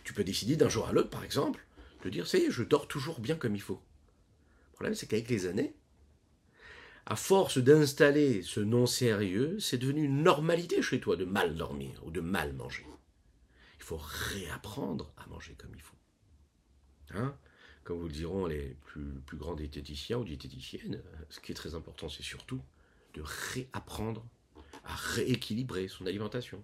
Tu 0.04 0.14
peux 0.14 0.24
décider 0.24 0.56
d'un 0.56 0.70
jour 0.70 0.88
à 0.88 0.94
l'autre, 0.94 1.10
par 1.10 1.24
exemple, 1.24 1.66
de 2.04 2.10
dire 2.10 2.28
ça 2.28 2.38
y 2.38 2.44
est, 2.44 2.52
je 2.52 2.64
dors 2.64 2.88
toujours 2.88 3.20
bien 3.20 3.36
comme 3.36 3.56
il 3.56 3.62
faut. 3.62 3.82
Le 4.70 4.74
problème, 4.74 4.96
c'est 4.96 5.08
qu'avec 5.08 5.30
les 5.30 5.46
années, 5.48 5.76
à 7.06 7.16
force 7.16 7.58
d'installer 7.58 8.44
ce 8.44 8.60
non 8.60 8.86
sérieux, 8.86 9.60
c'est 9.60 9.78
devenu 9.78 10.04
une 10.04 10.24
normalité 10.24 10.82
chez 10.82 11.00
toi 11.00 11.16
de 11.16 11.26
mal 11.26 11.56
dormir 11.56 12.00
ou 12.04 12.12
de 12.12 12.22
mal 12.22 12.54
manger. 12.54 12.86
Il 13.78 13.84
faut 13.84 14.00
réapprendre 14.00 15.12
à 15.18 15.28
manger 15.28 15.56
comme 15.58 15.74
il 15.74 15.82
faut. 15.82 15.98
Hein? 17.16 17.36
Comme 17.84 18.00
vous 18.00 18.08
le 18.08 18.14
diront 18.14 18.46
les 18.46 18.78
plus, 18.86 19.20
plus 19.26 19.38
grands 19.38 19.56
diététiciens 19.56 20.20
ou 20.20 20.24
diététiciennes, 20.24 21.02
ce 21.30 21.40
qui 21.40 21.52
est 21.52 21.56
très 21.56 21.74
important, 21.74 22.08
c'est 22.08 22.24
surtout 22.24 22.62
de 23.16 23.24
réapprendre 23.24 24.24
à 24.84 24.96
rééquilibrer 24.96 25.88
son 25.88 26.06
alimentation. 26.06 26.64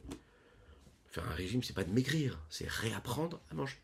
Faire 1.07 1.27
un 1.27 1.33
régime, 1.33 1.63
c'est 1.63 1.73
pas 1.73 1.83
de 1.83 1.91
maigrir, 1.91 2.39
c'est 2.49 2.67
réapprendre 2.67 3.41
à 3.49 3.55
manger. 3.55 3.77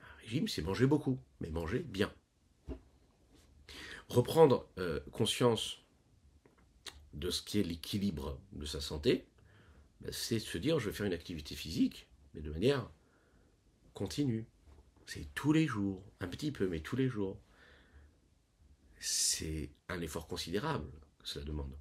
Un 0.00 0.20
régime, 0.20 0.48
c'est 0.48 0.62
manger 0.62 0.86
beaucoup, 0.86 1.18
mais 1.40 1.50
manger 1.50 1.80
bien. 1.80 2.12
Reprendre 4.08 4.68
euh, 4.78 5.00
conscience 5.12 5.78
de 7.14 7.30
ce 7.30 7.42
qui 7.42 7.60
est 7.60 7.62
l'équilibre 7.62 8.38
de 8.52 8.66
sa 8.66 8.80
santé, 8.80 9.26
ben, 10.00 10.12
c'est 10.12 10.38
se 10.38 10.58
dire 10.58 10.78
je 10.78 10.90
vais 10.90 10.94
faire 10.94 11.06
une 11.06 11.12
activité 11.12 11.54
physique, 11.54 12.06
mais 12.34 12.42
de 12.42 12.50
manière 12.50 12.88
continue. 13.94 14.46
C'est 15.06 15.32
tous 15.34 15.52
les 15.52 15.66
jours, 15.66 16.02
un 16.20 16.28
petit 16.28 16.50
peu, 16.50 16.68
mais 16.68 16.80
tous 16.80 16.96
les 16.96 17.08
jours. 17.08 17.38
C'est 18.98 19.70
un 19.88 20.00
effort 20.00 20.26
considérable 20.26 20.90
que 21.18 21.28
cela 21.28 21.44
demande. 21.44 21.72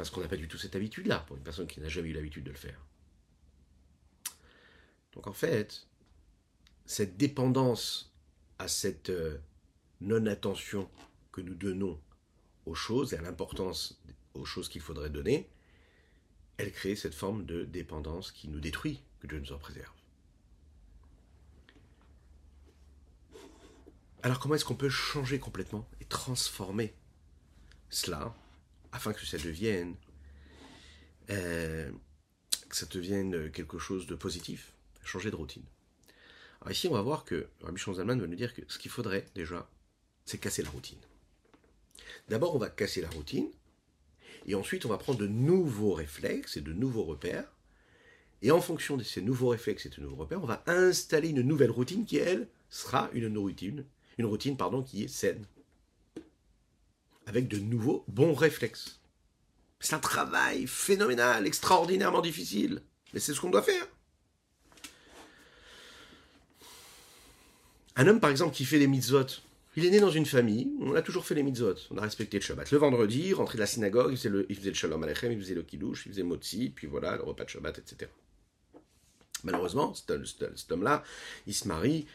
Parce 0.00 0.08
qu'on 0.08 0.22
n'a 0.22 0.28
pas 0.28 0.38
du 0.38 0.48
tout 0.48 0.56
cette 0.56 0.76
habitude-là, 0.76 1.18
pour 1.26 1.36
une 1.36 1.42
personne 1.42 1.66
qui 1.66 1.78
n'a 1.78 1.90
jamais 1.90 2.08
eu 2.08 2.14
l'habitude 2.14 2.44
de 2.44 2.50
le 2.50 2.56
faire. 2.56 2.80
Donc 5.12 5.26
en 5.26 5.34
fait, 5.34 5.86
cette 6.86 7.18
dépendance 7.18 8.10
à 8.58 8.66
cette 8.66 9.10
euh, 9.10 9.36
non-attention 10.00 10.88
que 11.32 11.42
nous 11.42 11.54
donnons 11.54 12.00
aux 12.64 12.74
choses 12.74 13.12
et 13.12 13.18
à 13.18 13.20
l'importance 13.20 14.00
aux 14.32 14.46
choses 14.46 14.70
qu'il 14.70 14.80
faudrait 14.80 15.10
donner, 15.10 15.50
elle 16.56 16.72
crée 16.72 16.96
cette 16.96 17.14
forme 17.14 17.44
de 17.44 17.64
dépendance 17.64 18.32
qui 18.32 18.48
nous 18.48 18.60
détruit, 18.60 19.02
que 19.20 19.26
Dieu 19.26 19.38
nous 19.38 19.52
en 19.52 19.58
préserve. 19.58 19.92
Alors 24.22 24.40
comment 24.40 24.54
est-ce 24.54 24.64
qu'on 24.64 24.74
peut 24.74 24.88
changer 24.88 25.38
complètement 25.38 25.86
et 26.00 26.06
transformer 26.06 26.94
cela 27.90 28.34
afin 28.92 29.12
que 29.12 29.24
ça 29.24 29.38
devienne 29.38 29.94
euh, 31.30 31.90
que 32.68 32.76
ça 32.76 32.86
devienne 32.86 33.50
quelque 33.50 33.78
chose 33.78 34.06
de 34.06 34.14
positif, 34.14 34.72
changer 35.04 35.30
de 35.30 35.36
routine. 35.36 35.64
Ici, 36.68 36.88
on 36.88 36.94
va 36.94 37.02
voir 37.02 37.24
que 37.24 37.48
Rabbi 37.62 37.80
Zalman 37.80 38.20
va 38.20 38.26
nous 38.26 38.36
dire 38.36 38.54
que 38.54 38.62
ce 38.68 38.78
qu'il 38.78 38.90
faudrait 38.90 39.26
déjà, 39.34 39.68
c'est 40.24 40.38
casser 40.38 40.62
la 40.62 40.70
routine. 40.70 40.98
D'abord, 42.28 42.54
on 42.54 42.58
va 42.58 42.70
casser 42.70 43.00
la 43.00 43.08
routine, 43.08 43.50
et 44.46 44.54
ensuite, 44.54 44.84
on 44.86 44.88
va 44.88 44.98
prendre 44.98 45.18
de 45.18 45.26
nouveaux 45.26 45.94
réflexes 45.94 46.56
et 46.56 46.60
de 46.60 46.72
nouveaux 46.72 47.04
repères, 47.04 47.56
et 48.42 48.50
en 48.50 48.60
fonction 48.60 48.96
de 48.96 49.02
ces 49.02 49.20
nouveaux 49.20 49.48
réflexes 49.48 49.86
et 49.86 49.88
de 49.88 50.00
nouveaux 50.00 50.16
repères, 50.16 50.42
on 50.42 50.46
va 50.46 50.62
installer 50.66 51.30
une 51.30 51.42
nouvelle 51.42 51.70
routine 51.70 52.04
qui, 52.04 52.18
elle, 52.18 52.48
sera 52.68 53.10
une 53.12 53.36
routine 53.36 53.84
une 54.18 54.26
routine 54.26 54.56
pardon, 54.56 54.82
qui 54.82 55.04
est 55.04 55.08
saine, 55.08 55.46
avec 57.26 57.48
de 57.48 57.58
nouveaux 57.58 58.04
bons 58.08 58.34
réflexes. 58.34 59.00
C'est 59.80 59.94
un 59.94 59.98
travail 59.98 60.66
phénoménal, 60.66 61.46
extraordinairement 61.46 62.20
difficile, 62.20 62.82
mais 63.14 63.20
c'est 63.20 63.32
ce 63.32 63.40
qu'on 63.40 63.50
doit 63.50 63.62
faire. 63.62 63.86
Un 67.96 68.06
homme, 68.06 68.20
par 68.20 68.30
exemple, 68.30 68.54
qui 68.54 68.64
fait 68.64 68.78
les 68.78 68.86
mitzvot, 68.86 69.26
il 69.76 69.86
est 69.86 69.90
né 69.90 70.00
dans 70.00 70.10
une 70.10 70.26
famille, 70.26 70.72
on 70.80 70.94
a 70.94 71.02
toujours 71.02 71.24
fait 71.24 71.34
les 71.34 71.42
mitzvot, 71.42 71.74
on 71.90 71.98
a 71.98 72.02
respecté 72.02 72.38
le 72.38 72.42
Shabbat. 72.42 72.70
Le 72.70 72.78
vendredi, 72.78 73.32
rentré 73.32 73.56
de 73.56 73.60
la 73.60 73.66
synagogue, 73.66 74.10
il 74.10 74.16
faisait 74.16 74.28
le, 74.28 74.46
le 74.48 74.74
Shalom 74.74 75.02
Aleichem, 75.02 75.32
il 75.32 75.38
faisait 75.38 75.54
le 75.54 75.62
Kiddush, 75.62 76.06
il 76.06 76.12
faisait 76.12 76.22
Motzi, 76.22 76.70
puis 76.74 76.86
voilà, 76.86 77.16
le 77.16 77.22
repas 77.22 77.44
de 77.44 77.50
Shabbat, 77.50 77.78
etc. 77.78 78.10
Malheureusement, 79.44 79.94
cet 79.94 80.72
homme-là, 80.72 81.02
il 81.46 81.54
se 81.54 81.66
marie, 81.66 82.06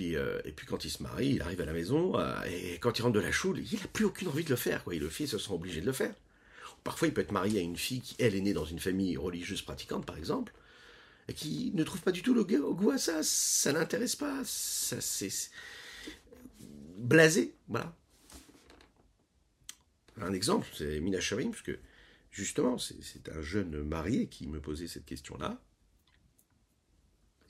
euh, 0.00 0.40
et 0.44 0.52
puis 0.52 0.66
quand 0.66 0.84
il 0.84 0.90
se 0.90 1.02
marie, 1.02 1.30
il 1.30 1.42
arrive 1.42 1.60
à 1.60 1.64
la 1.64 1.72
maison, 1.72 2.18
euh, 2.18 2.34
et 2.44 2.78
quand 2.78 2.98
il 2.98 3.02
rentre 3.02 3.14
de 3.14 3.20
la 3.20 3.32
choule, 3.32 3.58
il 3.58 3.78
n'a 3.78 3.86
plus 3.86 4.04
aucune 4.04 4.28
envie 4.28 4.44
de 4.44 4.50
le 4.50 4.56
faire. 4.56 4.84
Quoi. 4.84 4.94
Il 4.94 5.00
le 5.00 5.10
il 5.18 5.28
se 5.28 5.38
sent 5.38 5.52
obligé 5.52 5.80
de 5.80 5.86
le 5.86 5.92
faire. 5.92 6.14
Parfois, 6.84 7.08
il 7.08 7.14
peut 7.14 7.20
être 7.20 7.32
marié 7.32 7.60
à 7.60 7.62
une 7.62 7.76
fille 7.76 8.00
qui, 8.00 8.14
elle, 8.18 8.34
est 8.34 8.40
née 8.40 8.52
dans 8.52 8.64
une 8.64 8.78
famille 8.78 9.16
religieuse 9.16 9.62
pratiquante, 9.62 10.06
par 10.06 10.16
exemple, 10.16 10.52
et 11.28 11.34
qui 11.34 11.72
ne 11.74 11.84
trouve 11.84 12.00
pas 12.02 12.12
du 12.12 12.22
tout 12.22 12.34
le 12.34 12.44
goût 12.44 12.90
à 12.90 12.98
ça. 12.98 13.22
Ça 13.22 13.72
l'intéresse 13.72 14.16
pas. 14.16 14.42
Ça, 14.44 15.00
c'est 15.00 15.50
blasé. 16.96 17.54
Voilà. 17.68 17.94
Un 20.20 20.32
exemple, 20.32 20.66
c'est 20.76 21.00
Mina 21.00 21.20
Sharim, 21.20 21.50
parce 21.50 21.62
que 21.62 21.78
justement, 22.30 22.78
c'est 22.78 23.28
un 23.28 23.42
jeune 23.42 23.82
marié 23.82 24.28
qui 24.28 24.46
me 24.46 24.60
posait 24.60 24.88
cette 24.88 25.04
question-là. 25.04 25.60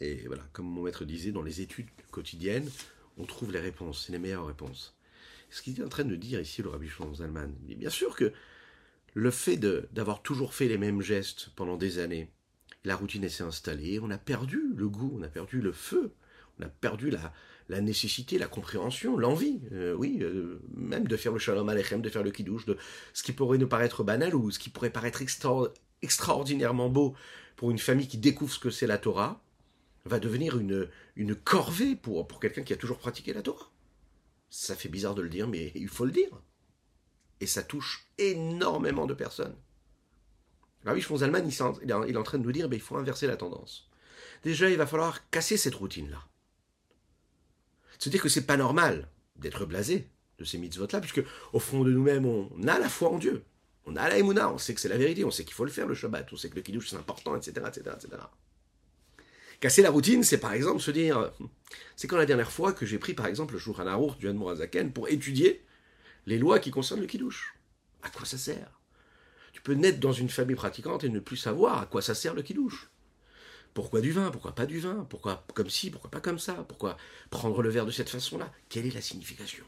Et 0.00 0.26
voilà, 0.26 0.42
comme 0.52 0.66
mon 0.66 0.82
maître 0.82 1.04
disait, 1.04 1.32
dans 1.32 1.42
les 1.42 1.60
études 1.60 1.88
quotidiennes, 2.10 2.70
on 3.16 3.24
trouve 3.24 3.52
les 3.52 3.60
réponses, 3.60 4.04
c'est 4.06 4.12
les 4.12 4.18
meilleures 4.18 4.46
réponses. 4.46 4.96
Ce 5.50 5.62
qu'il 5.62 5.78
est 5.80 5.84
en 5.84 5.88
train 5.88 6.04
de 6.04 6.16
dire 6.16 6.40
ici, 6.40 6.62
le 6.62 6.68
rabbi 6.68 6.88
Shlomo 6.88 7.14
Zalman, 7.14 7.52
bien 7.62 7.90
sûr 7.90 8.14
que 8.14 8.32
le 9.14 9.30
fait 9.30 9.56
d'avoir 9.56 10.22
toujours 10.22 10.54
fait 10.54 10.68
les 10.68 10.78
mêmes 10.78 11.00
gestes 11.00 11.50
pendant 11.56 11.76
des 11.76 11.98
années, 11.98 12.30
la 12.84 12.94
routine 12.94 13.28
s'est 13.28 13.42
installée, 13.42 13.98
on 14.00 14.10
a 14.10 14.18
perdu 14.18 14.62
le 14.76 14.88
goût, 14.88 15.16
on 15.18 15.22
a 15.22 15.28
perdu 15.28 15.60
le 15.60 15.72
feu, 15.72 16.12
on 16.58 16.64
a 16.64 16.68
perdu 16.68 17.10
la, 17.10 17.80
nécessité, 17.80 18.38
la 18.38 18.46
compréhension, 18.46 19.16
l'envie, 19.16 19.60
euh, 19.72 19.94
oui, 19.94 20.18
euh, 20.20 20.60
même 20.74 21.08
de 21.08 21.16
faire 21.16 21.32
le 21.32 21.38
shalom 21.38 21.68
aleichem, 21.68 22.02
de 22.02 22.08
faire 22.08 22.22
le 22.22 22.30
kiddush, 22.30 22.66
de 22.66 22.76
ce 23.12 23.22
qui 23.22 23.32
pourrait 23.32 23.58
nous 23.58 23.68
paraître 23.68 24.04
banal 24.04 24.34
ou 24.34 24.50
ce 24.50 24.58
qui 24.58 24.70
pourrait 24.70 24.90
paraître 24.90 25.22
extraordinairement 26.02 26.88
beau 26.88 27.14
pour 27.56 27.70
une 27.70 27.78
famille 27.78 28.06
qui 28.06 28.18
découvre 28.18 28.52
ce 28.52 28.58
que 28.58 28.70
c'est 28.70 28.86
la 28.86 28.98
Torah, 28.98 29.42
va 30.08 30.18
devenir 30.18 30.58
une, 30.58 31.34
corvée 31.36 31.96
pour, 31.96 32.26
quelqu'un 32.40 32.62
qui 32.62 32.72
a 32.72 32.76
toujours 32.76 32.98
pratiqué 32.98 33.32
la 33.32 33.42
Torah. 33.42 33.70
Ça 34.50 34.74
fait 34.74 34.88
bizarre 34.88 35.14
de 35.14 35.22
le 35.22 35.28
dire, 35.28 35.46
mais 35.46 35.72
il 35.74 35.88
faut 35.88 36.04
le 36.04 36.10
dire. 36.10 36.30
Et 37.40 37.46
ça 37.46 37.62
touche 37.62 38.08
énormément 38.18 39.06
de 39.06 39.14
personnes. 39.14 39.54
Rabbi 40.84 41.02
Zalman, 41.02 41.46
il, 41.46 41.54
il 42.08 42.14
est 42.14 42.16
en 42.16 42.22
train 42.22 42.38
de 42.38 42.44
nous 42.44 42.52
dire, 42.52 42.68
ben, 42.68 42.76
il 42.76 42.82
faut 42.82 42.96
inverser 42.96 43.26
la 43.26 43.36
tendance. 43.36 43.88
Déjà, 44.42 44.70
il 44.70 44.76
va 44.76 44.86
falloir 44.86 45.28
casser 45.30 45.56
cette 45.56 45.74
routine-là. 45.74 46.24
Se 47.98 48.08
dire 48.08 48.22
que 48.22 48.28
c'est 48.28 48.46
pas 48.46 48.56
normal 48.56 49.08
d'être 49.36 49.66
blasé 49.66 50.08
de 50.38 50.44
ces 50.44 50.58
mitzvot-là, 50.58 51.00
puisque 51.00 51.22
au 51.52 51.58
fond 51.58 51.84
de 51.84 51.90
nous-mêmes, 51.90 52.26
on 52.26 52.66
a 52.66 52.78
la 52.78 52.88
foi 52.88 53.10
en 53.10 53.18
Dieu. 53.18 53.44
On 53.86 53.96
a 53.96 54.08
la 54.08 54.18
émouna, 54.18 54.52
on 54.52 54.58
sait 54.58 54.74
que 54.74 54.80
c'est 54.80 54.88
la 54.88 54.98
vérité, 54.98 55.24
on 55.24 55.30
sait 55.30 55.44
qu'il 55.44 55.54
faut 55.54 55.64
le 55.64 55.70
faire 55.70 55.86
le 55.86 55.94
Shabbat, 55.94 56.30
on 56.32 56.36
sait 56.36 56.50
que 56.50 56.56
le 56.56 56.62
Kiddush 56.62 56.90
c'est 56.90 56.96
important, 56.96 57.34
etc., 57.34 57.66
etc., 57.66 57.96
etc. 57.96 58.22
Casser 59.60 59.82
la 59.82 59.90
routine, 59.90 60.22
c'est 60.22 60.38
par 60.38 60.52
exemple 60.52 60.80
se 60.80 60.90
dire, 60.92 61.32
c'est 61.96 62.06
quand 62.06 62.16
la 62.16 62.26
dernière 62.26 62.52
fois 62.52 62.72
que 62.72 62.86
j'ai 62.86 62.98
pris 62.98 63.14
par 63.14 63.26
exemple 63.26 63.54
le 63.54 63.58
Shulchan 63.58 63.86
Aruch 63.86 64.16
du 64.18 64.28
Admor 64.28 64.50
Azaken 64.50 64.92
pour 64.92 65.08
étudier 65.08 65.64
les 66.26 66.38
lois 66.38 66.60
qui 66.60 66.70
concernent 66.70 67.00
le 67.00 67.06
Kiddush. 67.06 67.54
À 68.02 68.10
quoi 68.10 68.24
ça 68.24 68.38
sert? 68.38 68.80
Tu 69.52 69.60
peux 69.60 69.74
naître 69.74 69.98
dans 69.98 70.12
une 70.12 70.28
famille 70.28 70.54
pratiquante 70.54 71.02
et 71.02 71.08
ne 71.08 71.18
plus 71.18 71.36
savoir 71.36 71.82
à 71.82 71.86
quoi 71.86 72.02
ça 72.02 72.14
sert 72.14 72.34
le 72.34 72.42
Kiddush. 72.42 72.88
Pourquoi 73.74 74.00
du 74.00 74.12
vin? 74.12 74.30
Pourquoi 74.30 74.54
pas 74.54 74.66
du 74.66 74.78
vin? 74.78 75.06
Pourquoi 75.10 75.44
comme 75.54 75.70
ci? 75.70 75.90
Pourquoi 75.90 76.10
pas 76.10 76.20
comme 76.20 76.38
ça? 76.38 76.64
Pourquoi 76.68 76.96
prendre 77.30 77.60
le 77.60 77.68
verre 77.68 77.86
de 77.86 77.90
cette 77.90 78.08
façon-là? 78.08 78.52
Quelle 78.68 78.86
est 78.86 78.94
la 78.94 79.00
signification? 79.00 79.64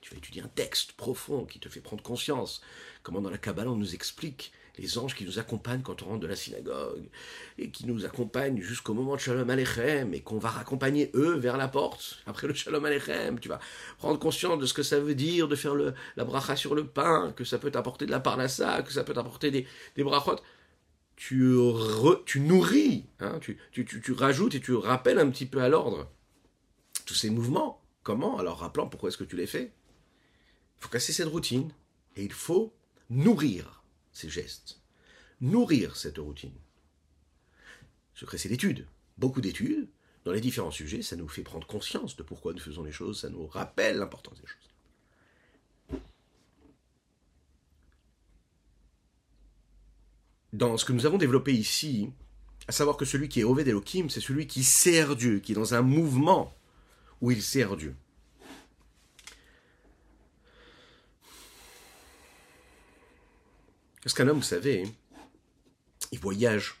Tu 0.00 0.10
vas 0.10 0.18
étudier 0.18 0.42
un 0.42 0.48
texte 0.48 0.92
profond 0.92 1.44
qui 1.44 1.58
te 1.58 1.68
fait 1.68 1.80
prendre 1.80 2.02
conscience. 2.02 2.60
Comment 3.02 3.20
dans 3.20 3.30
la 3.30 3.38
Kabbalah 3.38 3.70
on 3.70 3.76
nous 3.76 3.94
explique 3.94 4.52
les 4.78 4.98
anges 4.98 5.14
qui 5.14 5.24
nous 5.24 5.38
accompagnent 5.38 5.82
quand 5.82 6.02
on 6.02 6.06
rentre 6.06 6.20
de 6.20 6.26
la 6.26 6.36
synagogue, 6.36 7.08
et 7.58 7.70
qui 7.70 7.86
nous 7.86 8.04
accompagnent 8.04 8.60
jusqu'au 8.60 8.94
moment 8.94 9.14
de 9.16 9.20
Shalom 9.20 9.48
Aleichem, 9.50 10.14
et 10.14 10.20
qu'on 10.20 10.38
va 10.38 10.50
raccompagner 10.50 11.10
eux 11.14 11.36
vers 11.36 11.56
la 11.56 11.68
porte, 11.68 12.20
après 12.26 12.46
le 12.46 12.54
Shalom 12.54 12.84
Aleichem, 12.84 13.40
tu 13.40 13.48
vas 13.48 13.60
prendre 13.98 14.18
conscience 14.18 14.58
de 14.58 14.66
ce 14.66 14.74
que 14.74 14.82
ça 14.82 15.00
veut 15.00 15.14
dire 15.14 15.48
de 15.48 15.56
faire 15.56 15.74
la 15.74 16.24
bracha 16.24 16.56
sur 16.56 16.74
le 16.74 16.86
pain, 16.86 17.32
que 17.36 17.44
ça 17.44 17.58
peut 17.58 17.70
t'apporter 17.70 18.06
de 18.06 18.10
la 18.10 18.20
parnassa, 18.20 18.82
que 18.82 18.92
ça 18.92 19.04
peut 19.04 19.14
t'apporter 19.14 19.50
des, 19.50 19.66
des 19.96 20.04
brachot. 20.04 20.40
Tu, 21.16 21.54
tu 22.24 22.40
nourris, 22.40 23.04
hein, 23.20 23.38
tu 23.40 24.12
rajoutes 24.12 24.54
et 24.54 24.60
tu 24.60 24.74
rappelles 24.74 25.18
un 25.18 25.28
petit 25.28 25.44
peu 25.44 25.60
à 25.60 25.68
l'ordre 25.68 26.10
tous 27.04 27.14
ces 27.14 27.28
mouvements. 27.28 27.82
Comment? 28.02 28.38
Alors 28.38 28.60
rappelant 28.60 28.88
pourquoi 28.88 29.10
est-ce 29.10 29.18
que 29.18 29.24
tu 29.24 29.36
les 29.36 29.46
fais? 29.46 29.72
Il 30.78 30.82
faut 30.82 30.88
casser 30.88 31.12
cette 31.12 31.28
routine 31.28 31.70
et 32.16 32.24
il 32.24 32.32
faut 32.32 32.72
nourrir 33.10 33.79
ces 34.12 34.28
gestes, 34.28 34.80
nourrir 35.40 35.96
cette 35.96 36.18
routine. 36.18 36.58
Secret, 38.14 38.38
c'est 38.38 38.48
l'étude. 38.48 38.86
Beaucoup 39.18 39.40
d'études 39.40 39.88
dans 40.24 40.32
les 40.32 40.40
différents 40.40 40.70
sujets, 40.70 41.02
ça 41.02 41.16
nous 41.16 41.28
fait 41.28 41.42
prendre 41.42 41.66
conscience 41.66 42.16
de 42.16 42.22
pourquoi 42.22 42.52
nous 42.52 42.60
faisons 42.60 42.84
les 42.84 42.92
choses, 42.92 43.20
ça 43.20 43.30
nous 43.30 43.46
rappelle 43.46 43.96
l'importance 43.96 44.40
des 44.40 44.46
choses. 44.46 46.00
Dans 50.52 50.76
ce 50.76 50.84
que 50.84 50.92
nous 50.92 51.06
avons 51.06 51.16
développé 51.16 51.54
ici, 51.54 52.10
à 52.66 52.72
savoir 52.72 52.96
que 52.96 53.04
celui 53.04 53.28
qui 53.28 53.40
est 53.40 53.44
Oved 53.44 53.66
Elohim, 53.66 54.08
c'est 54.10 54.20
celui 54.20 54.46
qui 54.46 54.64
sert 54.64 55.16
Dieu, 55.16 55.38
qui 55.38 55.52
est 55.52 55.54
dans 55.54 55.74
un 55.74 55.82
mouvement 55.82 56.54
où 57.20 57.30
il 57.30 57.42
sert 57.42 57.76
Dieu. 57.76 57.94
Parce 64.02 64.14
qu'un 64.14 64.28
homme, 64.28 64.38
vous 64.38 64.42
savez, 64.42 64.84
il 66.12 66.18
voyage 66.18 66.76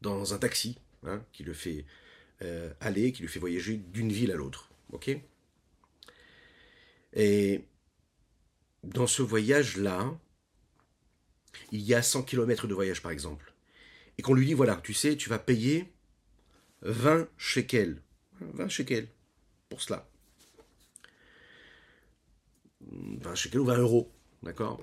dans 0.00 0.34
un 0.34 0.38
taxi 0.38 0.78
hein, 1.04 1.22
qui 1.32 1.42
le 1.42 1.52
fait 1.52 1.84
euh, 2.42 2.72
aller, 2.80 3.12
qui 3.12 3.22
le 3.22 3.28
fait 3.28 3.40
voyager 3.40 3.76
d'une 3.76 4.12
ville 4.12 4.30
à 4.30 4.36
l'autre. 4.36 4.70
Ok? 4.92 5.10
Et 7.14 7.64
dans 8.84 9.06
ce 9.06 9.22
voyage-là, 9.22 10.16
il 11.72 11.80
y 11.80 11.94
a 11.94 12.02
100 12.02 12.22
km 12.24 12.66
de 12.66 12.74
voyage 12.74 13.02
par 13.02 13.10
exemple. 13.10 13.52
Et 14.18 14.22
qu'on 14.22 14.34
lui 14.34 14.46
dit 14.46 14.54
voilà, 14.54 14.76
tu 14.76 14.94
sais, 14.94 15.16
tu 15.16 15.28
vas 15.28 15.38
payer 15.38 15.92
20 16.82 17.28
shekels. 17.36 18.02
20 18.40 18.68
shekels 18.68 19.08
pour 19.68 19.80
cela. 19.80 20.08
20 22.82 23.34
shekels 23.34 23.60
ou 23.60 23.64
20 23.64 23.78
euros. 23.78 24.12
D'accord? 24.42 24.82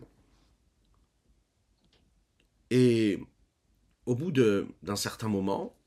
Et 2.75 3.19
au 4.07 4.15
bout 4.15 4.31
d'un 4.31 4.95
certain 4.95 5.27
moment, 5.27 5.77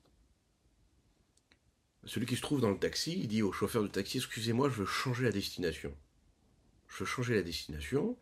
celui 2.05 2.27
qui 2.27 2.37
se 2.37 2.43
trouve 2.43 2.61
dans 2.61 2.71
le 2.71 2.79
taxi, 2.79 3.19
il 3.19 3.27
dit 3.27 3.43
au 3.43 3.51
chauffeur 3.51 3.83
de 3.83 3.89
taxi, 3.89 4.19
excusez-moi, 4.19 4.69
je 4.69 4.77
veux 4.77 4.87
changer 4.87 5.25
la 5.25 5.33
destination. 5.33 5.93
Je 6.87 6.99
veux 6.99 7.05
changer 7.05 7.35
la 7.35 7.43
destination. 7.43 8.17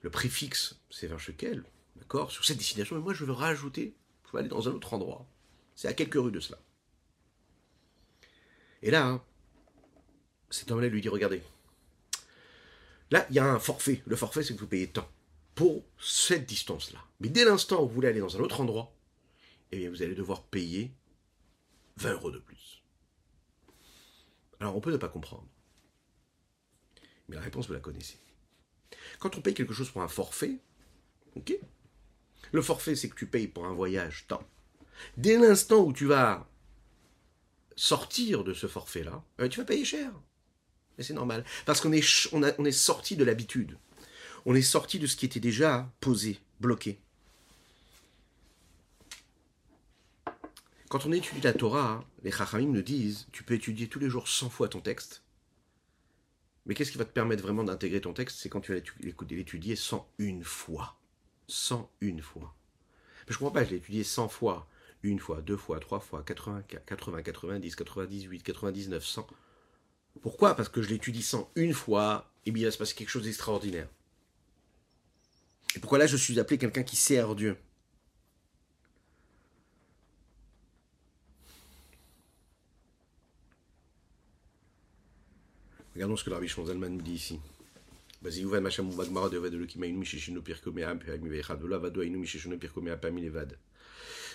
Le 0.00 0.10
préfixe, 0.10 0.80
c'est 0.90 1.06
20 1.06 1.18
shekels, 1.18 1.62
d'accord, 1.94 2.32
sur 2.32 2.44
cette 2.44 2.58
destination, 2.58 2.96
mais 2.96 3.02
moi 3.02 3.14
je 3.14 3.24
veux 3.24 3.30
rajouter, 3.30 3.94
je 4.26 4.32
veux 4.32 4.40
aller 4.40 4.48
dans 4.48 4.68
un 4.68 4.72
autre 4.72 4.94
endroit. 4.94 5.24
C'est 5.76 5.86
à 5.86 5.92
quelques 5.92 6.14
rues 6.14 6.32
de 6.32 6.40
cela. 6.40 6.58
Et 8.82 8.90
là, 8.90 9.06
hein, 9.06 9.22
cet 10.50 10.72
homme-là 10.72 10.88
lui 10.88 11.02
dit, 11.02 11.08
regardez, 11.08 11.40
là, 13.12 13.24
il 13.30 13.36
y 13.36 13.38
a 13.38 13.46
un 13.46 13.60
forfait. 13.60 14.02
Le 14.06 14.16
forfait, 14.16 14.42
c'est 14.42 14.54
que 14.54 14.60
vous 14.60 14.66
payez 14.66 14.88
tant 14.88 15.08
pour 15.54 15.84
cette 16.00 16.46
distance-là. 16.46 17.00
Mais 17.20 17.28
dès 17.28 17.44
l'instant 17.44 17.82
où 17.82 17.88
vous 17.88 17.94
voulez 17.94 18.08
aller 18.08 18.20
dans 18.20 18.36
un 18.36 18.40
autre 18.40 18.60
endroit, 18.60 18.94
eh 19.70 19.88
vous 19.88 20.02
allez 20.02 20.14
devoir 20.14 20.42
payer 20.44 20.92
20 21.96 22.12
euros 22.12 22.30
de 22.30 22.38
plus. 22.38 22.82
Alors 24.60 24.76
on 24.76 24.80
peut 24.80 24.92
ne 24.92 24.96
pas 24.96 25.08
comprendre. 25.08 25.46
Mais 27.28 27.36
la 27.36 27.42
réponse, 27.42 27.66
vous 27.66 27.72
la 27.72 27.80
connaissez. 27.80 28.18
Quand 29.18 29.36
on 29.36 29.40
paye 29.40 29.54
quelque 29.54 29.74
chose 29.74 29.90
pour 29.90 30.02
un 30.02 30.08
forfait, 30.08 30.58
Le 32.50 32.60
forfait, 32.60 32.94
c'est 32.94 33.08
que 33.08 33.16
tu 33.16 33.26
payes 33.26 33.48
pour 33.48 33.64
un 33.64 33.72
voyage 33.72 34.26
temps. 34.26 34.46
Dès 35.16 35.38
l'instant 35.38 35.78
où 35.78 35.92
tu 35.92 36.06
vas 36.06 36.46
sortir 37.76 38.44
de 38.44 38.52
ce 38.52 38.66
forfait-là, 38.66 39.24
eh 39.38 39.48
tu 39.48 39.60
vas 39.60 39.64
payer 39.64 39.84
cher. 39.84 40.12
Et 40.98 41.02
c'est 41.02 41.14
normal. 41.14 41.44
Parce 41.64 41.80
qu'on 41.80 41.92
est, 41.92 42.04
on, 42.32 42.42
on 42.42 42.64
est 42.66 42.72
sorti 42.72 43.16
de 43.16 43.24
l'habitude 43.24 43.78
on 44.44 44.54
est 44.54 44.62
sorti 44.62 44.98
de 44.98 45.06
ce 45.06 45.16
qui 45.16 45.26
était 45.26 45.40
déjà 45.40 45.90
posé, 46.00 46.38
bloqué. 46.60 46.98
Quand 50.88 51.06
on 51.06 51.12
étudie 51.12 51.40
la 51.40 51.52
Torah, 51.54 52.04
les 52.22 52.30
Chachamim 52.30 52.72
nous 52.72 52.82
disent 52.82 53.26
tu 53.32 53.44
peux 53.44 53.54
étudier 53.54 53.88
tous 53.88 53.98
les 53.98 54.10
jours 54.10 54.28
100 54.28 54.50
fois 54.50 54.68
ton 54.68 54.80
texte. 54.80 55.22
Mais 56.66 56.74
qu'est-ce 56.74 56.92
qui 56.92 56.98
va 56.98 57.04
te 57.04 57.12
permettre 57.12 57.42
vraiment 57.42 57.64
d'intégrer 57.64 58.00
ton 58.00 58.12
texte? 58.12 58.38
C'est 58.40 58.48
quand 58.48 58.60
tu 58.60 58.74
vas 58.74 58.80
l'étudier 59.30 59.74
101 59.74 60.42
fois. 60.42 60.96
101 61.48 62.20
fois. 62.20 62.54
Je 63.28 63.38
comprends 63.38 63.52
pas, 63.52 63.64
je 63.64 63.70
l'ai 63.70 63.76
étudié 63.76 64.04
100 64.04 64.28
fois. 64.28 64.68
Une 65.02 65.18
fois, 65.18 65.40
deux 65.40 65.56
fois, 65.56 65.80
trois 65.80 65.98
fois, 65.98 66.22
80, 66.22 66.62
80, 66.86 67.22
90, 67.22 67.74
98, 67.74 68.42
99, 68.42 69.04
100. 69.04 69.26
Pourquoi? 70.20 70.54
Parce 70.54 70.68
que 70.68 70.82
je 70.82 70.90
l'étudie 70.90 71.22
101 71.22 71.72
fois, 71.72 72.30
et 72.46 72.52
bien 72.52 72.62
il 72.62 72.66
va 72.66 72.70
se 72.70 72.78
passer 72.78 72.94
quelque 72.94 73.08
chose 73.08 73.24
d'extraordinaire. 73.24 73.88
Et 75.74 75.78
pourquoi 75.78 75.98
là 75.98 76.06
je 76.06 76.16
suis 76.16 76.38
appelé 76.38 76.58
quelqu'un 76.58 76.82
qui 76.82 76.96
sert 76.96 77.34
Dieu 77.34 77.56
Regardons 85.94 86.16
ce 86.16 86.24
que 86.24 86.30
le 86.30 86.36
Rabbi 86.36 86.48
Zalman 86.48 86.88
nous 86.88 87.02
dit 87.02 87.12
ici. 87.12 87.38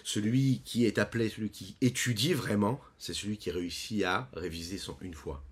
Celui 0.04 0.62
qui 0.64 0.86
est 0.86 1.00
appelé, 1.00 1.30
celui 1.30 1.50
qui 1.50 1.76
étudie 1.82 2.34
vraiment, 2.34 2.80
c'est 3.00 3.14
celui 3.14 3.38
qui 3.38 3.50
réussit 3.50 4.04
à 4.04 4.30
réviser 4.34 4.78
son 4.78 4.98
une 5.02 5.14
fois. 5.14 5.44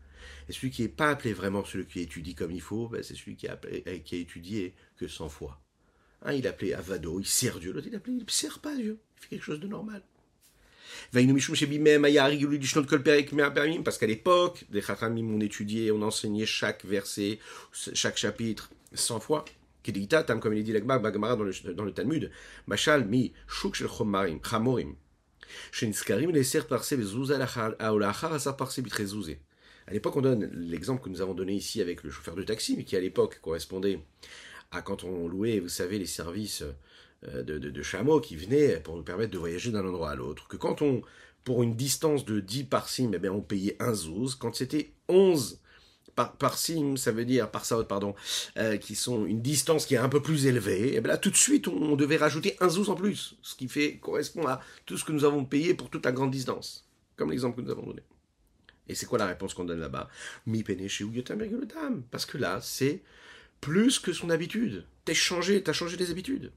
Et 0.48 0.54
celui 0.54 0.70
qui 0.70 0.84
n'est 0.84 0.90
pas 0.90 1.10
appelé 1.10 1.34
vraiment, 1.34 1.66
celui 1.66 1.86
qui 1.86 2.02
étudie 2.02 2.36
comme 2.36 2.52
il 2.52 2.62
faut, 2.62 2.88
ben, 2.88 3.02
c'est 3.02 3.16
celui 3.16 3.36
qui 3.36 3.48
a, 3.48 3.58
qui 3.58 4.16
a 4.16 4.18
étudié 4.20 4.76
que 4.98 5.08
100 5.08 5.30
fois. 5.30 5.60
Un, 6.26 6.34
il 6.34 6.48
appelait 6.48 6.74
Avado, 6.74 7.20
il 7.20 7.26
sert 7.26 7.60
Dieu. 7.60 7.72
L'autre, 7.72 7.88
il 7.88 7.96
appelait, 7.96 8.14
il 8.14 8.26
ne 8.26 8.30
sert 8.30 8.60
pas 8.60 8.76
Dieu. 8.76 8.98
Il 9.18 9.22
fait 9.22 9.30
quelque 9.30 9.44
chose 9.44 9.60
de 9.60 9.68
normal. 9.68 10.02
Parce 13.84 13.98
qu'à 13.98 14.08
l'époque, 14.08 14.66
les 14.72 14.82
Chachamim 14.82 15.34
ont 15.34 15.40
étudié, 15.40 15.92
on 15.92 16.02
enseignait 16.02 16.46
chaque 16.46 16.84
verset, 16.86 17.40
chaque 17.72 18.18
chapitre 18.18 18.72
100 18.94 19.20
fois. 19.20 19.46
comme 20.42 20.54
il 20.54 20.64
dit 20.64 20.74
dans 20.74 21.44
le, 21.44 21.74
dans 21.74 21.84
le 21.84 21.92
Talmud, 21.92 22.32
Mashal 22.66 23.06
mi 23.06 23.34
shuk 23.48 23.76
shel 23.76 23.88
chamorim. 24.44 24.96
Shenskarim 25.72 26.32
leser 26.32 26.64
parse 26.68 26.96
bezouza 26.96 27.38
aolachar 27.80 28.34
asar 28.34 28.58
parse 28.58 28.80
bitrezouzé. 28.80 29.40
À 29.88 29.94
l'époque, 29.94 30.16
on 30.16 30.22
donne 30.22 30.50
l'exemple 30.52 31.04
que 31.04 31.10
nous 31.10 31.22
avons 31.22 31.36
donné 31.36 31.54
ici 31.54 31.82
avec 31.82 32.02
le 32.04 32.10
chauffeur 32.10 32.36
de 32.36 32.42
taxi, 32.42 32.76
mais 32.76 32.84
qui 32.84 32.96
à 32.96 33.00
l'époque 33.00 33.40
correspondait 33.40 34.00
quand 34.84 35.04
on 35.04 35.28
louait, 35.28 35.60
vous 35.60 35.70
savez, 35.70 36.00
les 36.00 36.06
services 36.06 36.64
euh, 37.28 37.44
de, 37.44 37.82
chameaux 37.82 38.20
qui 38.20 38.36
venaient 38.36 38.80
pour 38.80 38.96
nous 38.96 39.04
permettre 39.04 39.32
de 39.32 39.38
voyager 39.38 39.72
d'un 39.72 39.86
endroit 39.86 40.12
à 40.12 40.16
l'autre, 40.16 40.48
que 40.48 40.58
quand 40.58 40.82
on, 40.82 41.02
pour 41.44 41.64
une 41.64 41.76
distance 41.76 42.26
de 42.26 42.40
10 42.40 42.66
par 42.66 42.90
sim, 42.90 43.12
eh 43.14 43.20
bien, 43.20 43.32
on 43.32 43.42
payait 43.42 43.78
un 43.80 43.94
zouz, 43.94 44.36
quand 44.36 44.56
c'était 44.56 44.92
11 45.08 45.60
par, 46.16 46.58
sim, 46.58 46.96
ça 46.96 47.12
veut 47.12 47.26
dire 47.26 47.52
par 47.52 47.66
saot, 47.66 47.84
pardon, 47.84 48.16
euh, 48.58 48.78
qui 48.78 48.96
sont 48.96 49.26
une 49.26 49.42
distance 49.42 49.86
qui 49.86 49.96
est 49.96 50.00
un 50.00 50.10
peu 50.10 50.22
plus 50.22 50.46
élevée, 50.46 50.90
et 50.90 50.96
eh 50.96 51.02
bien 51.02 51.12
là 51.12 51.18
tout 51.18 51.30
de 51.30 51.36
suite 51.36 51.68
on, 51.68 51.96
devait 51.98 52.16
rajouter 52.16 52.56
un 52.62 52.70
zouz 52.70 52.90
en 52.90 52.96
plus, 52.96 53.36
ce 53.42 53.56
qui 53.56 53.68
fait 53.68 53.98
correspond 53.98 54.48
à 54.48 54.62
tout 54.86 54.98
ce 54.98 55.04
que 55.04 55.12
nous 55.12 55.26
avons 55.26 55.44
payé 55.44 55.74
pour 55.74 55.90
toute 55.90 56.06
la 56.06 56.14
grande 56.14 56.32
distance, 56.32 56.88
comme 57.18 57.32
l'exemple 57.32 57.58
que 57.58 57.66
nous 57.66 57.72
avons 57.72 57.86
donné. 57.86 58.02
Et 58.88 58.96
c'est 58.96 59.08
quoi 59.08 59.18
la 59.18 59.26
réponse 59.26 59.54
qu'on 59.54 59.66
donne 59.66 59.80
là-bas? 59.80 60.10
Mi 60.46 60.64
chez 60.88 61.06
Parce 62.12 62.26
que 62.26 62.38
là, 62.38 62.60
c'est 62.62 63.02
plus 63.61 63.99
que 63.99 64.13
son 64.13 64.31
habitude. 64.31 64.85
T'as 65.05 65.15
changé, 65.15 65.63
t'as 65.63 65.73
changé 65.73 65.97
des 65.97 66.11
habitudes. 66.11 66.51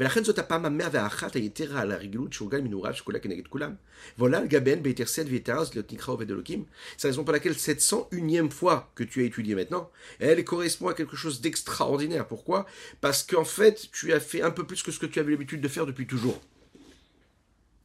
ולכן 0.00 0.24
זאת 0.24 0.38
הפעם 0.38 0.66
המאה 0.66 0.88
והאחת 0.92 1.34
היתרה 1.34 1.80
על 1.80 1.92
הרגלות 1.92 2.32
שהורגל 2.32 2.60
מנעוריו 2.60 2.94
שכולה 2.94 3.18
כנגד 3.18 3.46
כולם. 3.46 3.74
voilà 4.18 4.40
le 4.40 4.48
gaben 4.48 4.80
beiter 4.82 5.04
sed 5.04 5.28
v'eteraz 5.28 5.74
le 5.74 5.82
tikra 5.82 6.14
oved 6.14 6.30
elokim. 6.30 6.64
C'est 6.96 7.08
la 7.08 7.10
raison 7.10 7.22
pour 7.22 7.34
laquelle 7.34 7.52
701e 7.52 8.50
fois 8.50 8.90
que 8.94 9.04
tu 9.04 9.20
as 9.20 9.24
étudié 9.24 9.54
maintenant, 9.54 9.90
elle 10.18 10.42
correspond 10.42 10.88
à 10.88 10.94
quelque 10.94 11.16
chose 11.16 11.42
d'extraordinaire. 11.42 12.26
Pourquoi 12.26 12.64
Parce 13.02 13.22
qu'en 13.22 13.44
fait, 13.44 13.88
tu 13.92 14.14
as 14.14 14.20
fait 14.20 14.40
un 14.40 14.50
peu 14.50 14.64
plus 14.64 14.82
que 14.82 14.90
ce 14.90 14.98
que 14.98 15.04
tu 15.04 15.18
avais 15.20 15.32
l'habitude 15.32 15.60
de 15.60 15.68
faire 15.68 15.84
depuis 15.84 16.06
toujours. 16.06 16.40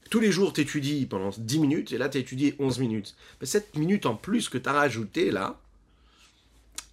Tous 0.09 0.21
les 0.21 0.31
jours, 0.31 0.53
tu 0.53 0.61
étudies 0.61 1.05
pendant 1.07 1.31
10 1.37 1.59
minutes, 1.59 1.91
et 1.91 1.97
là, 1.97 2.07
tu 2.07 2.17
as 2.17 2.21
étudié 2.21 2.55
11 2.59 2.79
minutes. 2.79 3.15
Mais 3.41 3.47
cette 3.47 3.75
minute 3.75 4.05
en 4.05 4.15
plus 4.15 4.47
que 4.47 4.57
tu 4.57 4.69
as 4.69 4.73
rajouté 4.73 5.31
là, 5.31 5.59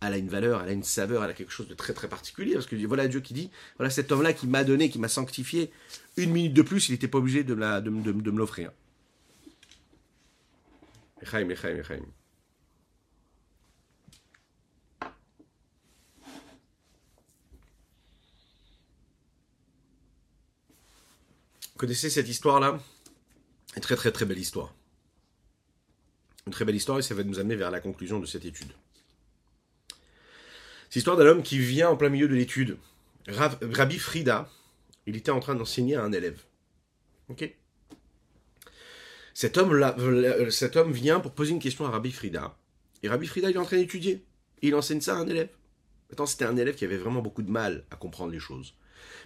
elle 0.02 0.14
a 0.14 0.18
une 0.18 0.30
valeur, 0.30 0.62
elle 0.62 0.70
a 0.70 0.74
une 0.74 0.84
saveur, 0.84 1.24
elle 1.24 1.32
a 1.32 1.34
quelque 1.34 1.52
chose 1.52 1.68
de 1.68 1.74
très 1.74 1.94
très 1.94 2.08
particulier. 2.08 2.54
Parce 2.54 2.68
que 2.68 2.76
voilà 2.86 3.08
Dieu 3.08 3.20
qui 3.20 3.34
dit, 3.34 3.50
voilà 3.78 3.90
cet 3.90 4.12
homme-là 4.12 4.34
qui 4.34 4.48
m'a 4.48 4.64
donné, 4.64 4.90
qui 4.90 5.00
m'a 5.00 5.08
sanctifié, 5.08 5.72
une 6.18 6.32
minute 6.32 6.54
de 6.54 6.62
plus, 6.62 6.90
il 6.90 6.92
n'était 6.92 7.08
pas 7.08 7.18
obligé 7.18 7.44
de, 7.44 7.56
me, 7.56 8.38
l'offrir. 8.38 8.72
Echaim, 11.22 11.50
Echaim, 11.50 11.78
Echaim. 11.78 12.06
Connaissez 21.78 22.10
cette 22.10 22.28
histoire-là? 22.28 22.80
Une 23.76 23.82
très 23.82 23.96
très 23.96 24.12
très 24.12 24.26
belle 24.26 24.40
histoire. 24.40 24.74
Une 26.48 26.54
très 26.54 26.66
belle 26.66 26.76
histoire 26.76 26.98
et 26.98 27.04
ça 27.04 27.14
va 27.14 27.24
nous 27.24 27.40
amener 27.40 27.56
vers 27.56 27.70
la 27.70 27.80
conclusion 27.80 28.20
de 28.20 28.26
cette 28.26 28.46
étude. 28.46 28.72
C'est 30.90 31.00
l'histoire 31.00 31.18
d'un 31.18 31.26
homme 31.26 31.44
qui 31.44 31.60
vient 31.60 31.90
en 31.90 31.98
plein 31.98 32.10
milieu 32.10 32.28
de 32.28 32.36
l'étude. 32.36 32.78
Rabbi 33.28 33.98
Frida, 33.98 34.50
il 35.06 35.18
était 35.18 35.32
en 35.32 35.40
train 35.40 35.56
d'enseigner 35.56 35.96
à 35.96 36.04
un 36.04 36.12
élève. 36.12 36.42
Ok? 37.30 37.54
Cet 39.34 39.58
homme, 39.58 39.76
là, 39.76 39.96
cet 40.50 40.78
homme 40.78 40.92
vient 40.92 41.20
pour 41.20 41.34
poser 41.34 41.52
une 41.52 41.60
question 41.60 41.86
à 41.86 41.90
Rabbi 41.90 42.12
Frida. 42.12 42.58
Et 43.04 43.10
Rabbi 43.10 43.28
Frida, 43.28 43.50
il 43.50 43.56
est 43.56 43.60
en 43.60 43.66
train 43.66 43.78
d'étudier. 43.78 44.24
Il 44.62 44.74
enseigne 44.76 45.02
ça 45.02 45.16
à 45.16 45.20
un 45.20 45.28
élève. 45.28 45.50
Maintenant, 46.10 46.26
c'était 46.26 46.46
un 46.46 46.56
élève 46.56 46.76
qui 46.76 46.86
avait 46.86 46.98
vraiment 46.98 47.22
beaucoup 47.22 47.44
de 47.44 47.52
mal 47.52 47.84
à 47.92 47.98
comprendre 47.98 48.32
les 48.32 48.40
choses. 48.40 48.74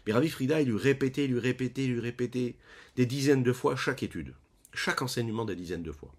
Mais 0.05 0.13
Rabbi 0.13 0.29
Frida, 0.29 0.61
il 0.61 0.67
lui 0.67 0.77
répétait, 0.77 1.27
lui 1.27 1.39
répétait, 1.39 1.85
lui 1.85 1.99
répétait 1.99 2.55
des 2.95 3.05
dizaines 3.05 3.43
de 3.43 3.53
fois 3.53 3.75
chaque 3.75 4.03
étude. 4.03 4.33
Chaque 4.73 5.01
enseignement 5.01 5.45
des 5.45 5.55
dizaines 5.55 5.83
de 5.83 5.91
fois. 5.91 6.13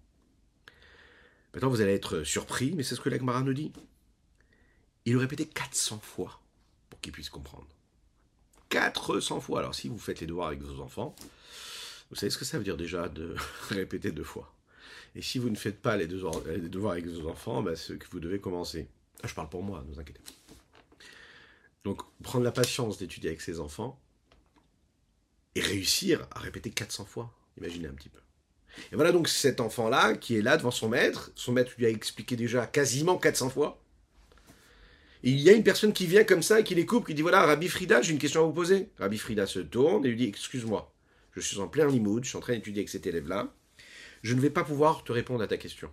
Maintenant, 1.53 1.69
vous 1.69 1.81
allez 1.81 1.93
être 1.93 2.23
surpris, 2.23 2.73
mais 2.75 2.83
c'est 2.83 2.95
ce 2.95 3.01
que 3.01 3.09
l'Agmara 3.09 3.41
nous 3.41 3.53
dit. 3.53 3.71
Il 5.05 5.13
le 5.13 5.19
répétait 5.19 5.45
400 5.45 5.99
fois 5.99 6.39
pour 6.89 6.99
qu'il 7.01 7.11
puisse 7.11 7.29
comprendre. 7.29 7.67
400 8.69 9.39
fois. 9.41 9.59
Alors 9.59 9.75
si 9.75 9.87
vous 9.87 9.99
faites 9.99 10.21
les 10.21 10.27
devoirs 10.27 10.47
avec 10.47 10.61
vos 10.61 10.81
enfants, 10.81 11.15
vous 12.09 12.15
savez 12.15 12.29
ce 12.29 12.37
que 12.37 12.45
ça 12.45 12.57
veut 12.57 12.63
dire 12.63 12.77
déjà 12.77 13.09
de 13.09 13.35
répéter 13.69 14.11
deux 14.11 14.23
fois. 14.23 14.53
Et 15.15 15.21
si 15.21 15.37
vous 15.37 15.49
ne 15.49 15.55
faites 15.55 15.81
pas 15.81 15.97
les 15.97 16.07
devoirs, 16.07 16.91
avec 16.91 17.07
vos 17.07 17.29
enfants, 17.29 17.61
bah, 17.61 17.75
ce 17.75 17.93
que 17.93 18.05
vous 18.11 18.19
devez 18.19 18.39
commencer. 18.39 18.87
Ah, 19.21 19.27
je 19.27 19.33
parle 19.33 19.49
pour 19.49 19.63
moi, 19.63 19.83
ne 19.87 19.93
vous 19.93 19.99
inquiétez 19.99 20.19
pas. 20.19 20.55
Donc 21.83 22.01
prendre 22.23 22.45
la 22.45 22.51
patience 22.51 22.97
d'étudier 22.97 23.29
avec 23.29 23.41
ses 23.41 23.59
enfants 23.59 23.99
et 25.55 25.61
réussir 25.61 26.27
à 26.31 26.39
répéter 26.39 26.71
400 26.71 27.05
fois. 27.05 27.33
Imaginez 27.57 27.87
un 27.87 27.93
petit 27.93 28.09
peu. 28.09 28.19
Et 28.91 28.95
voilà 28.95 29.11
donc 29.11 29.27
cet 29.27 29.59
enfant-là 29.59 30.15
qui 30.15 30.35
est 30.35 30.41
là 30.41 30.57
devant 30.57 30.71
son 30.71 30.89
maître. 30.89 31.31
Son 31.35 31.51
maître 31.51 31.73
lui 31.77 31.85
a 31.85 31.89
expliqué 31.89 32.35
déjà 32.35 32.65
quasiment 32.65 33.17
400 33.17 33.49
fois. 33.49 33.82
Il 35.25 35.39
y 35.39 35.49
a 35.49 35.53
une 35.53 35.63
personne 35.63 35.93
qui 35.93 36.05
vient 36.05 36.25
comme 36.25 36.43
ça 36.43 36.59
et 36.59 36.63
qui 36.65 36.75
les 36.75 36.85
coupe, 36.85 37.07
qui 37.07 37.13
dit 37.13 37.21
voilà, 37.21 37.45
Rabbi 37.45 37.69
Frida, 37.69 38.01
j'ai 38.01 38.11
une 38.11 38.19
question 38.19 38.41
à 38.41 38.45
vous 38.45 38.51
poser. 38.51 38.89
Rabbi 38.97 39.17
Frida 39.17 39.47
se 39.47 39.59
tourne 39.59 40.05
et 40.05 40.09
lui 40.09 40.17
dit 40.17 40.25
excuse-moi, 40.25 40.93
je 41.31 41.39
suis 41.39 41.59
en 41.59 41.69
plein 41.69 41.87
limoud, 41.87 42.25
je 42.25 42.29
suis 42.29 42.37
en 42.37 42.41
train 42.41 42.53
d'étudier 42.53 42.81
avec 42.81 42.89
cet 42.89 43.07
élève-là, 43.07 43.53
je 44.21 44.35
ne 44.35 44.41
vais 44.41 44.49
pas 44.49 44.65
pouvoir 44.65 45.05
te 45.05 45.13
répondre 45.13 45.41
à 45.41 45.47
ta 45.47 45.57
question. 45.57 45.89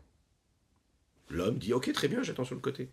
L'homme 1.28 1.58
dit 1.58 1.72
ok, 1.72 1.92
très 1.92 2.08
bien, 2.08 2.24
j'attends 2.24 2.44
sur 2.44 2.56
le 2.56 2.60
côté. 2.60 2.90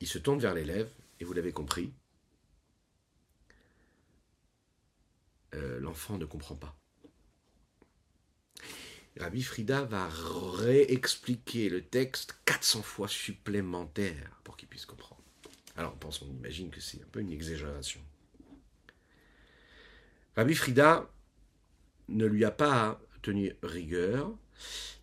Il 0.00 0.08
se 0.08 0.18
tourne 0.18 0.40
vers 0.40 0.54
l'élève, 0.54 0.90
et 1.20 1.24
vous 1.24 1.32
l'avez 1.32 1.52
compris, 1.52 1.92
euh, 5.54 5.78
l'enfant 5.78 6.18
ne 6.18 6.24
comprend 6.24 6.56
pas. 6.56 6.76
Rabbi 9.18 9.42
Frida 9.42 9.82
va 9.82 10.08
réexpliquer 10.08 11.68
le 11.68 11.82
texte 11.82 12.38
400 12.44 12.82
fois 12.82 13.08
supplémentaire 13.08 14.40
pour 14.44 14.56
qu'il 14.56 14.68
puisse 14.68 14.86
comprendre. 14.86 15.22
Alors 15.76 15.92
on 15.94 15.98
pense, 15.98 16.22
on 16.22 16.26
imagine 16.26 16.70
que 16.70 16.80
c'est 16.80 17.02
un 17.02 17.06
peu 17.10 17.20
une 17.20 17.32
exagération. 17.32 18.00
Rabbi 20.36 20.54
Frida 20.54 21.10
ne 22.08 22.26
lui 22.26 22.44
a 22.44 22.50
pas 22.50 23.00
tenu 23.22 23.54
rigueur, 23.62 24.32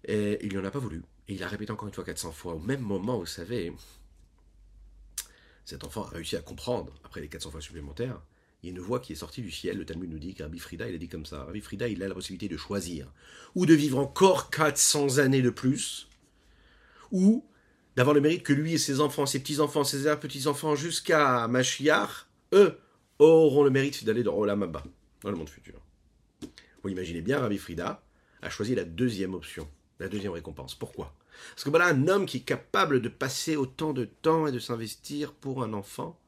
et 0.05 0.39
il 0.45 0.51
n'y 0.51 0.57
en 0.57 0.65
a 0.65 0.71
pas 0.71 0.79
voulu. 0.79 1.03
Et 1.27 1.33
il 1.33 1.43
a 1.43 1.47
répété 1.47 1.71
encore 1.71 1.87
une 1.87 1.93
fois 1.93 2.05
400 2.05 2.31
fois. 2.31 2.53
Au 2.53 2.59
même 2.59 2.81
moment, 2.81 3.17
vous 3.17 3.25
savez, 3.25 3.73
cet 5.65 5.83
enfant 5.83 6.03
a 6.05 6.09
réussi 6.09 6.37
à 6.37 6.41
comprendre, 6.41 6.93
après 7.03 7.19
les 7.19 7.27
400 7.27 7.51
fois 7.51 7.61
supplémentaires, 7.61 8.21
il 8.65 8.69
y 8.69 8.71
a 8.71 8.77
une 8.79 8.83
voix 8.83 8.99
qui 8.99 9.13
est 9.13 9.15
sortie 9.15 9.43
du 9.43 9.51
ciel. 9.51 9.77
Le 9.77 9.85
Talmud 9.85 10.09
nous 10.09 10.17
dit 10.17 10.33
qu'Arbi 10.33 10.57
Frida, 10.57 10.89
il 10.89 10.95
a 10.95 10.97
dit 10.97 11.07
comme 11.07 11.27
ça. 11.27 11.43
Rabbi 11.43 11.61
Frida, 11.61 11.87
il 11.87 12.01
a 12.01 12.07
la 12.07 12.15
possibilité 12.15 12.47
de 12.47 12.57
choisir. 12.57 13.13
Ou 13.53 13.67
de 13.67 13.75
vivre 13.75 13.99
encore 13.99 14.49
400 14.49 15.19
années 15.19 15.43
de 15.43 15.51
plus, 15.51 16.07
ou 17.11 17.45
d'avoir 17.95 18.15
le 18.15 18.21
mérite 18.21 18.41
que 18.41 18.53
lui 18.53 18.73
et 18.73 18.77
ses 18.79 19.01
enfants, 19.01 19.27
ses 19.27 19.39
petits-enfants, 19.39 19.83
ses 19.83 20.03
petits-enfants, 20.15 20.75
jusqu'à 20.75 21.47
Mashiach, 21.47 22.25
eux, 22.53 22.79
auront 23.19 23.63
le 23.63 23.69
mérite 23.69 24.03
d'aller 24.03 24.23
dans 24.23 24.35
Olam 24.35 24.63
Abba, 24.63 24.83
dans 25.21 25.29
le 25.29 25.37
monde 25.37 25.49
futur. 25.49 25.79
Vous 26.81 26.89
imaginez 26.89 27.21
bien, 27.21 27.39
Rabbi 27.39 27.59
Frida 27.59 28.03
a 28.41 28.49
choisi 28.49 28.73
la 28.73 28.83
deuxième 28.83 29.35
option, 29.35 29.69
la 29.99 30.07
deuxième 30.07 30.31
récompense. 30.31 30.73
Pourquoi? 30.73 31.13
Parce 31.49 31.63
que 31.63 31.69
voilà 31.69 31.85
un 31.85 32.07
homme 32.07 32.25
qui 32.25 32.37
est 32.37 32.41
capable 32.41 32.99
de 32.99 33.09
passer 33.09 33.57
autant 33.57 33.93
de 33.93 34.05
temps 34.05 34.47
et 34.47 34.51
de 34.51 34.59
s'investir 34.59 35.33
pour 35.33 35.63
un 35.63 35.73
enfant, 35.73 36.19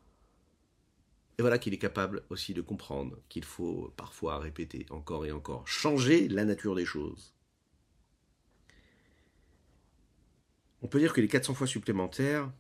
et 1.37 1.41
voilà 1.41 1.59
qu'il 1.59 1.73
est 1.73 1.79
capable 1.79 2.23
aussi 2.29 2.53
de 2.53 2.61
comprendre 2.61 3.17
qu'il 3.29 3.43
faut 3.43 3.93
parfois 3.95 4.39
répéter 4.39 4.85
encore 4.89 5.25
et 5.25 5.31
encore, 5.31 5.67
changer 5.67 6.27
la 6.27 6.45
nature 6.45 6.73
des 6.73 6.85
choses. 6.85 7.33
On 10.81 10.87
peut 10.87 10.99
dire 10.99 11.13
que 11.13 11.21
les 11.21 11.27
400 11.27 11.53
fois 11.53 11.67
supplémentaires, 11.67 12.51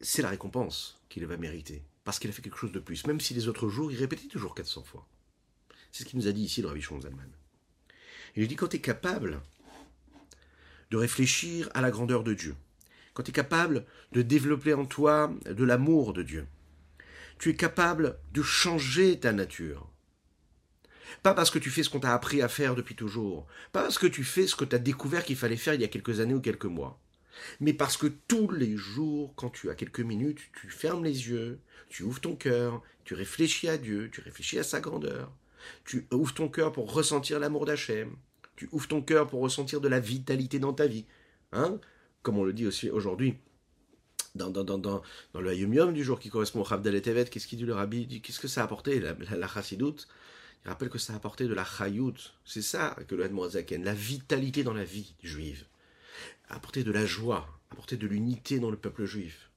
c'est 0.00 0.22
la 0.22 0.30
récompense 0.30 1.00
qu'il 1.08 1.26
va 1.26 1.36
mériter, 1.36 1.82
parce 2.04 2.18
qu'il 2.18 2.30
a 2.30 2.32
fait 2.32 2.42
quelque 2.42 2.58
chose 2.58 2.72
de 2.72 2.78
plus, 2.78 3.06
même 3.06 3.20
si 3.20 3.34
les 3.34 3.48
autres 3.48 3.68
jours, 3.68 3.90
il 3.90 3.98
répétait 3.98 4.28
toujours 4.28 4.54
400 4.54 4.84
fois. 4.84 5.08
C'est 5.90 6.04
ce 6.04 6.08
qu'il 6.08 6.18
nous 6.18 6.28
a 6.28 6.32
dit 6.32 6.42
ici 6.42 6.62
le 6.62 6.68
Rabbi 6.68 6.82
Zalman. 6.82 7.30
Il 8.36 8.46
dit 8.46 8.56
quand 8.56 8.68
tu 8.68 8.76
es 8.76 8.80
capable 8.80 9.40
de 10.90 10.96
réfléchir 10.96 11.68
à 11.74 11.80
la 11.80 11.90
grandeur 11.90 12.22
de 12.22 12.34
Dieu, 12.34 12.54
quand 13.18 13.24
tu 13.24 13.30
es 13.30 13.34
capable 13.34 13.84
de 14.12 14.22
développer 14.22 14.74
en 14.74 14.86
toi 14.86 15.34
de 15.44 15.64
l'amour 15.64 16.12
de 16.12 16.22
Dieu, 16.22 16.46
tu 17.40 17.50
es 17.50 17.56
capable 17.56 18.16
de 18.32 18.42
changer 18.42 19.18
ta 19.18 19.32
nature. 19.32 19.90
Pas 21.24 21.34
parce 21.34 21.50
que 21.50 21.58
tu 21.58 21.68
fais 21.68 21.82
ce 21.82 21.90
qu'on 21.90 21.98
t'a 21.98 22.14
appris 22.14 22.42
à 22.42 22.48
faire 22.48 22.76
depuis 22.76 22.94
toujours, 22.94 23.48
pas 23.72 23.82
parce 23.82 23.98
que 23.98 24.06
tu 24.06 24.22
fais 24.22 24.46
ce 24.46 24.54
que 24.54 24.64
tu 24.64 24.76
as 24.76 24.78
découvert 24.78 25.24
qu'il 25.24 25.34
fallait 25.34 25.56
faire 25.56 25.74
il 25.74 25.80
y 25.80 25.84
a 25.84 25.88
quelques 25.88 26.20
années 26.20 26.34
ou 26.34 26.40
quelques 26.40 26.66
mois, 26.66 27.00
mais 27.58 27.72
parce 27.72 27.96
que 27.96 28.06
tous 28.06 28.52
les 28.52 28.76
jours, 28.76 29.34
quand 29.34 29.50
tu 29.50 29.68
as 29.68 29.74
quelques 29.74 29.98
minutes, 29.98 30.38
tu 30.60 30.70
fermes 30.70 31.02
les 31.02 31.28
yeux, 31.28 31.58
tu 31.88 32.04
ouvres 32.04 32.20
ton 32.20 32.36
cœur, 32.36 32.82
tu 33.02 33.14
réfléchis 33.14 33.68
à 33.68 33.78
Dieu, 33.78 34.10
tu 34.12 34.20
réfléchis 34.20 34.60
à 34.60 34.62
sa 34.62 34.78
grandeur, 34.78 35.32
tu 35.84 36.06
ouvres 36.12 36.34
ton 36.34 36.48
cœur 36.48 36.70
pour 36.70 36.94
ressentir 36.94 37.40
l'amour 37.40 37.66
d'Hachem, 37.66 38.14
tu 38.54 38.68
ouvres 38.70 38.86
ton 38.86 39.02
cœur 39.02 39.26
pour 39.26 39.40
ressentir 39.40 39.80
de 39.80 39.88
la 39.88 39.98
vitalité 39.98 40.60
dans 40.60 40.72
ta 40.72 40.86
vie. 40.86 41.04
Hein? 41.50 41.80
Comme 42.22 42.38
on 42.38 42.44
le 42.44 42.52
dit 42.52 42.66
aussi 42.66 42.90
aujourd'hui, 42.90 43.36
dans, 44.34 45.02
le 45.34 45.50
Hayom 45.50 45.92
du 45.92 46.04
jour 46.04 46.18
qui 46.18 46.30
correspond 46.30 46.60
au 46.60 46.64
Rabdal 46.64 47.00
Tevet, 47.00 47.26
qu'est-ce 47.26 47.46
qu'il 47.46 47.58
dit 47.58 47.64
le 47.64 47.74
Rabbi? 47.74 48.20
Qu'est-ce 48.20 48.40
que 48.40 48.48
ça 48.48 48.62
a 48.62 48.64
apporté, 48.64 49.00
la, 49.00 49.14
la, 49.14 49.48
chassidoute? 49.48 50.08
Il 50.64 50.68
rappelle 50.68 50.88
que 50.88 50.98
ça 50.98 51.12
a 51.12 51.16
apporté 51.16 51.46
de 51.46 51.54
la 51.54 51.64
chayout. 51.64 52.14
C'est 52.44 52.62
ça 52.62 52.96
que 53.06 53.14
le 53.14 53.24
Hadmorazaken, 53.24 53.84
la 53.84 53.94
vitalité 53.94 54.64
dans 54.64 54.74
la 54.74 54.84
vie 54.84 55.14
juive. 55.22 55.64
Apporter 56.48 56.84
de 56.84 56.92
la 56.92 57.06
joie, 57.06 57.48
apporter 57.70 57.96
de 57.96 58.06
l'unité 58.06 58.58
dans 58.58 58.70
le 58.70 58.76
peuple 58.76 59.04
juif. 59.04 59.50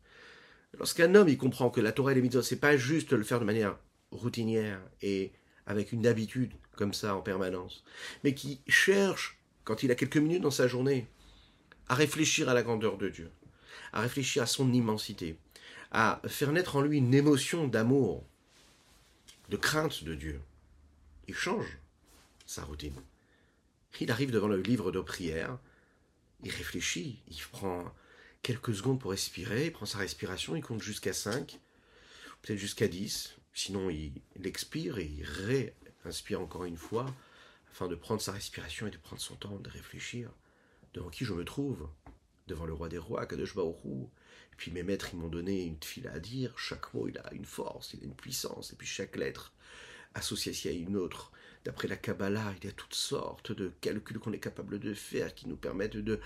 Lorsqu'un 0.77 1.13
homme 1.15 1.27
il 1.27 1.37
comprend 1.37 1.69
que 1.69 1.81
la 1.81 1.91
Torah 1.91 2.11
et 2.11 2.15
les 2.15 2.21
mitzvot, 2.21 2.41
c'est 2.41 2.59
pas 2.59 2.77
juste 2.77 3.11
le 3.11 3.23
faire 3.23 3.39
de 3.39 3.45
manière 3.45 3.77
routinière 4.11 4.81
et 5.01 5.31
avec 5.65 5.91
une 5.91 6.07
habitude 6.07 6.53
comme 6.75 6.93
ça 6.93 7.15
en 7.15 7.21
permanence, 7.21 7.83
mais 8.23 8.33
qui 8.33 8.61
cherche, 8.67 9.37
quand 9.63 9.83
il 9.83 9.91
a 9.91 9.95
quelques 9.95 10.17
minutes 10.17 10.41
dans 10.41 10.51
sa 10.51 10.67
journée, 10.67 11.07
à 11.87 11.95
réfléchir 11.95 12.49
à 12.49 12.53
la 12.53 12.63
grandeur 12.63 12.97
de 12.97 13.09
Dieu, 13.09 13.31
à 13.93 14.01
réfléchir 14.01 14.43
à 14.43 14.47
son 14.47 14.71
immensité, 14.71 15.37
à 15.91 16.21
faire 16.27 16.51
naître 16.51 16.75
en 16.75 16.81
lui 16.81 16.97
une 16.97 17.13
émotion 17.13 17.67
d'amour, 17.67 18.23
de 19.49 19.57
crainte 19.57 20.03
de 20.03 20.15
Dieu. 20.15 20.41
Il 21.27 21.35
change 21.35 21.77
sa 22.45 22.63
routine. 22.63 22.95
Il 23.99 24.11
arrive 24.11 24.31
devant 24.31 24.47
le 24.47 24.61
livre 24.61 24.91
de 24.91 25.01
prière, 25.01 25.57
il 26.43 26.51
réfléchit, 26.51 27.19
il 27.27 27.37
prend 27.51 27.93
quelques 28.41 28.73
secondes 28.73 28.99
pour 28.99 29.11
respirer, 29.11 29.67
il 29.67 29.71
prend 29.71 29.85
sa 29.85 29.99
respiration, 29.99 30.55
il 30.55 30.63
compte 30.63 30.81
jusqu'à 30.81 31.13
5, 31.13 31.59
peut-être 32.41 32.59
jusqu'à 32.59 32.87
10. 32.87 33.35
Sinon, 33.53 33.89
il, 33.89 34.13
expire 34.43 34.97
et 34.97 35.05
il 35.05 35.25
réinspire 36.03 36.41
encore 36.41 36.65
une 36.65 36.77
fois, 36.77 37.13
afin 37.71 37.87
de 37.87 37.95
prendre 37.95 38.21
sa 38.21 38.31
respiration 38.31 38.87
et 38.87 38.91
de 38.91 38.97
prendre 38.97 39.21
son 39.21 39.35
temps, 39.35 39.59
de 39.59 39.69
réfléchir 39.69 40.31
devant 40.93 41.09
qui 41.09 41.25
je 41.25 41.33
me 41.33 41.45
trouve, 41.45 41.87
devant 42.47 42.65
le 42.65 42.73
roi 42.73 42.89
des 42.89 42.97
rois, 42.97 43.25
Kadosh 43.25 43.55
Hu. 43.55 43.89
Et 43.89 44.55
puis 44.57 44.71
mes 44.71 44.83
maîtres, 44.83 45.09
ils 45.13 45.19
m'ont 45.19 45.29
donné 45.29 45.63
une 45.63 45.81
file 45.81 46.07
à 46.07 46.19
dire, 46.19 46.57
chaque 46.57 46.93
mot, 46.93 47.07
il 47.07 47.17
a 47.17 47.33
une 47.33 47.45
force, 47.45 47.93
il 47.93 48.01
a 48.01 48.05
une 48.05 48.15
puissance, 48.15 48.73
et 48.73 48.75
puis 48.75 48.87
chaque 48.87 49.15
lettre 49.15 49.53
associée 50.13 50.71
à 50.71 50.73
une 50.73 50.97
autre. 50.97 51.31
D'après 51.63 51.87
la 51.87 51.95
Kabbalah, 51.95 52.53
il 52.57 52.65
y 52.65 52.69
a 52.69 52.73
toutes 52.73 52.95
sortes 52.95 53.51
de 53.51 53.71
calculs 53.81 54.17
qu'on 54.17 54.33
est 54.33 54.39
capable 54.39 54.79
de 54.79 54.93
faire 54.95 55.35
qui 55.35 55.47
nous 55.47 55.55
permettent 55.55 55.97
de 55.97 56.19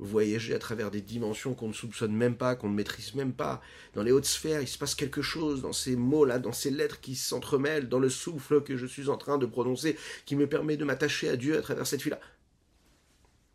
voyager 0.00 0.54
à 0.54 0.58
travers 0.58 0.90
des 0.90 1.00
dimensions 1.00 1.54
qu'on 1.54 1.68
ne 1.68 1.72
soupçonne 1.72 2.12
même 2.12 2.36
pas, 2.36 2.56
qu'on 2.56 2.68
ne 2.68 2.74
maîtrise 2.74 3.14
même 3.14 3.32
pas. 3.32 3.62
Dans 3.94 4.02
les 4.02 4.10
hautes 4.10 4.24
sphères, 4.24 4.62
il 4.62 4.66
se 4.66 4.78
passe 4.78 4.96
quelque 4.96 5.22
chose 5.22 5.62
dans 5.62 5.72
ces 5.72 5.94
mots-là, 5.94 6.40
dans 6.40 6.52
ces 6.52 6.70
lettres 6.70 7.00
qui 7.00 7.14
s'entremêlent, 7.14 7.88
dans 7.88 8.00
le 8.00 8.08
souffle 8.08 8.64
que 8.64 8.76
je 8.76 8.86
suis 8.86 9.08
en 9.08 9.16
train 9.16 9.38
de 9.38 9.46
prononcer, 9.46 9.96
qui 10.26 10.34
me 10.34 10.48
permet 10.48 10.76
de 10.76 10.84
m'attacher 10.84 11.28
à 11.28 11.36
Dieu 11.36 11.56
à 11.56 11.62
travers 11.62 11.86
cette 11.86 12.02
file-là. 12.02 12.20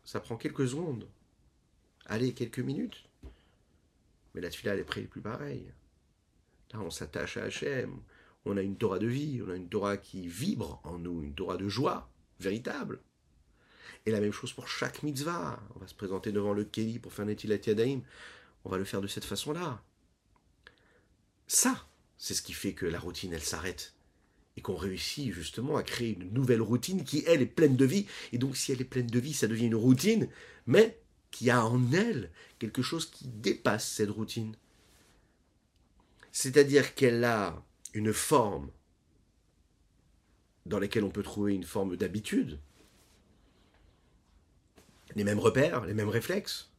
Ça 0.06 0.20
prend 0.20 0.36
quelques 0.36 0.68
secondes. 0.68 1.06
Allez, 2.06 2.32
quelques 2.32 2.60
minutes. 2.60 3.04
Mais 4.34 4.40
la 4.40 4.50
fila, 4.50 4.72
elle 4.72 4.80
est 4.80 4.84
plus 4.84 5.20
pareille. 5.20 5.72
Là, 6.72 6.80
on 6.80 6.90
s'attache 6.90 7.36
à 7.36 7.42
Hachem. 7.42 8.00
On 8.44 8.56
a 8.56 8.62
une 8.62 8.76
Torah 8.76 9.00
de 9.00 9.08
vie, 9.08 9.42
on 9.44 9.50
a 9.50 9.56
une 9.56 9.68
Torah 9.68 9.96
qui 9.96 10.28
vibre 10.28 10.80
en 10.84 10.98
nous, 10.98 11.22
une 11.22 11.34
Torah 11.34 11.56
de 11.56 11.68
joie 11.68 12.08
véritable. 12.38 13.00
Et 14.06 14.12
la 14.12 14.20
même 14.20 14.32
chose 14.32 14.52
pour 14.52 14.68
chaque 14.68 15.02
mitzvah. 15.02 15.60
On 15.74 15.80
va 15.80 15.88
se 15.88 15.94
présenter 15.94 16.30
devant 16.30 16.54
le 16.54 16.64
Keli 16.64 17.00
pour 17.00 17.12
faire 17.12 17.26
Netilat 17.26 17.58
Yadaim. 17.66 18.02
On 18.64 18.70
va 18.70 18.78
le 18.78 18.84
faire 18.84 19.00
de 19.00 19.08
cette 19.08 19.24
façon-là. 19.24 19.82
Ça, 21.48 21.88
c'est 22.16 22.34
ce 22.34 22.42
qui 22.42 22.52
fait 22.52 22.74
que 22.74 22.86
la 22.86 23.00
routine, 23.00 23.32
elle 23.32 23.42
s'arrête. 23.42 23.95
Et 24.56 24.62
qu'on 24.62 24.76
réussit 24.76 25.32
justement 25.32 25.76
à 25.76 25.82
créer 25.82 26.14
une 26.18 26.32
nouvelle 26.32 26.62
routine 26.62 27.04
qui, 27.04 27.24
elle, 27.26 27.42
est 27.42 27.46
pleine 27.46 27.76
de 27.76 27.84
vie. 27.84 28.06
Et 28.32 28.38
donc, 28.38 28.56
si 28.56 28.72
elle 28.72 28.80
est 28.80 28.84
pleine 28.84 29.06
de 29.06 29.18
vie, 29.18 29.34
ça 29.34 29.46
devient 29.46 29.66
une 29.66 29.74
routine, 29.74 30.28
mais 30.66 30.98
qui 31.30 31.50
a 31.50 31.64
en 31.64 31.92
elle 31.92 32.30
quelque 32.58 32.82
chose 32.82 33.06
qui 33.06 33.28
dépasse 33.28 33.86
cette 33.86 34.10
routine. 34.10 34.56
C'est-à-dire 36.32 36.94
qu'elle 36.94 37.24
a 37.24 37.62
une 37.92 38.12
forme 38.12 38.70
dans 40.66 40.78
laquelle 40.78 41.04
on 41.04 41.10
peut 41.10 41.22
trouver 41.22 41.54
une 41.54 41.64
forme 41.64 41.96
d'habitude, 41.96 42.58
les 45.14 45.24
mêmes 45.24 45.38
repères, 45.38 45.86
les 45.86 45.94
mêmes 45.94 46.08
réflexes. 46.08 46.70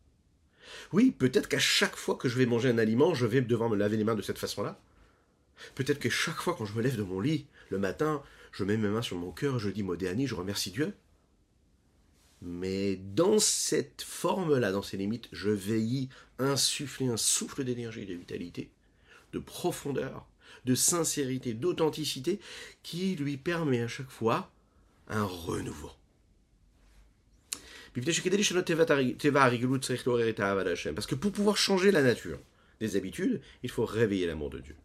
Oui, 0.91 1.11
peut-être 1.11 1.47
qu'à 1.47 1.59
chaque 1.59 1.95
fois 1.95 2.15
que 2.15 2.27
je 2.27 2.37
vais 2.37 2.45
manger 2.45 2.69
un 2.69 2.77
aliment, 2.77 3.13
je 3.13 3.25
vais 3.25 3.41
devoir 3.41 3.69
me 3.69 3.75
laver 3.75 3.97
les 3.97 4.03
mains 4.03 4.15
de 4.15 4.21
cette 4.21 4.37
façon-là. 4.37 4.79
Peut-être 5.75 5.99
que 5.99 6.09
chaque 6.09 6.37
fois 6.37 6.55
quand 6.57 6.65
je 6.65 6.73
me 6.73 6.81
lève 6.81 6.97
de 6.97 7.03
mon 7.03 7.19
lit, 7.19 7.47
le 7.69 7.79
matin, 7.79 8.23
je 8.51 8.63
mets 8.63 8.77
mes 8.77 8.89
mains 8.89 9.01
sur 9.01 9.17
mon 9.17 9.31
cœur, 9.31 9.59
je 9.59 9.69
dis 9.69 9.83
Modéani, 9.83 10.27
je 10.27 10.35
remercie 10.35 10.71
Dieu. 10.71 10.93
Mais 12.41 12.95
dans 12.97 13.39
cette 13.39 14.03
forme-là, 14.03 14.71
dans 14.71 14.83
ces 14.83 14.97
limites, 14.97 15.27
je 15.31 15.49
veille 15.49 16.09
insuffler 16.39 17.07
un 17.07 17.17
souffle 17.17 17.63
d'énergie 17.63 18.05
de 18.05 18.13
vitalité, 18.13 18.69
de 19.33 19.39
profondeur, 19.39 20.27
de 20.65 20.75
sincérité, 20.75 21.53
d'authenticité, 21.53 22.39
qui 22.83 23.15
lui 23.15 23.37
permet 23.37 23.81
à 23.81 23.87
chaque 23.87 24.11
fois 24.11 24.51
un 25.07 25.23
renouveau. 25.23 25.91
Parce 30.93 31.07
que 31.07 31.15
pour 31.15 31.31
pouvoir 31.31 31.57
changer 31.57 31.91
la 31.91 32.03
nature 32.03 32.39
des 32.79 32.95
habitudes, 32.95 33.41
il 33.63 33.69
faut 33.69 33.85
réveiller 33.85 34.27
l'amour 34.27 34.49
de 34.49 34.59
Dieu. 34.59 34.75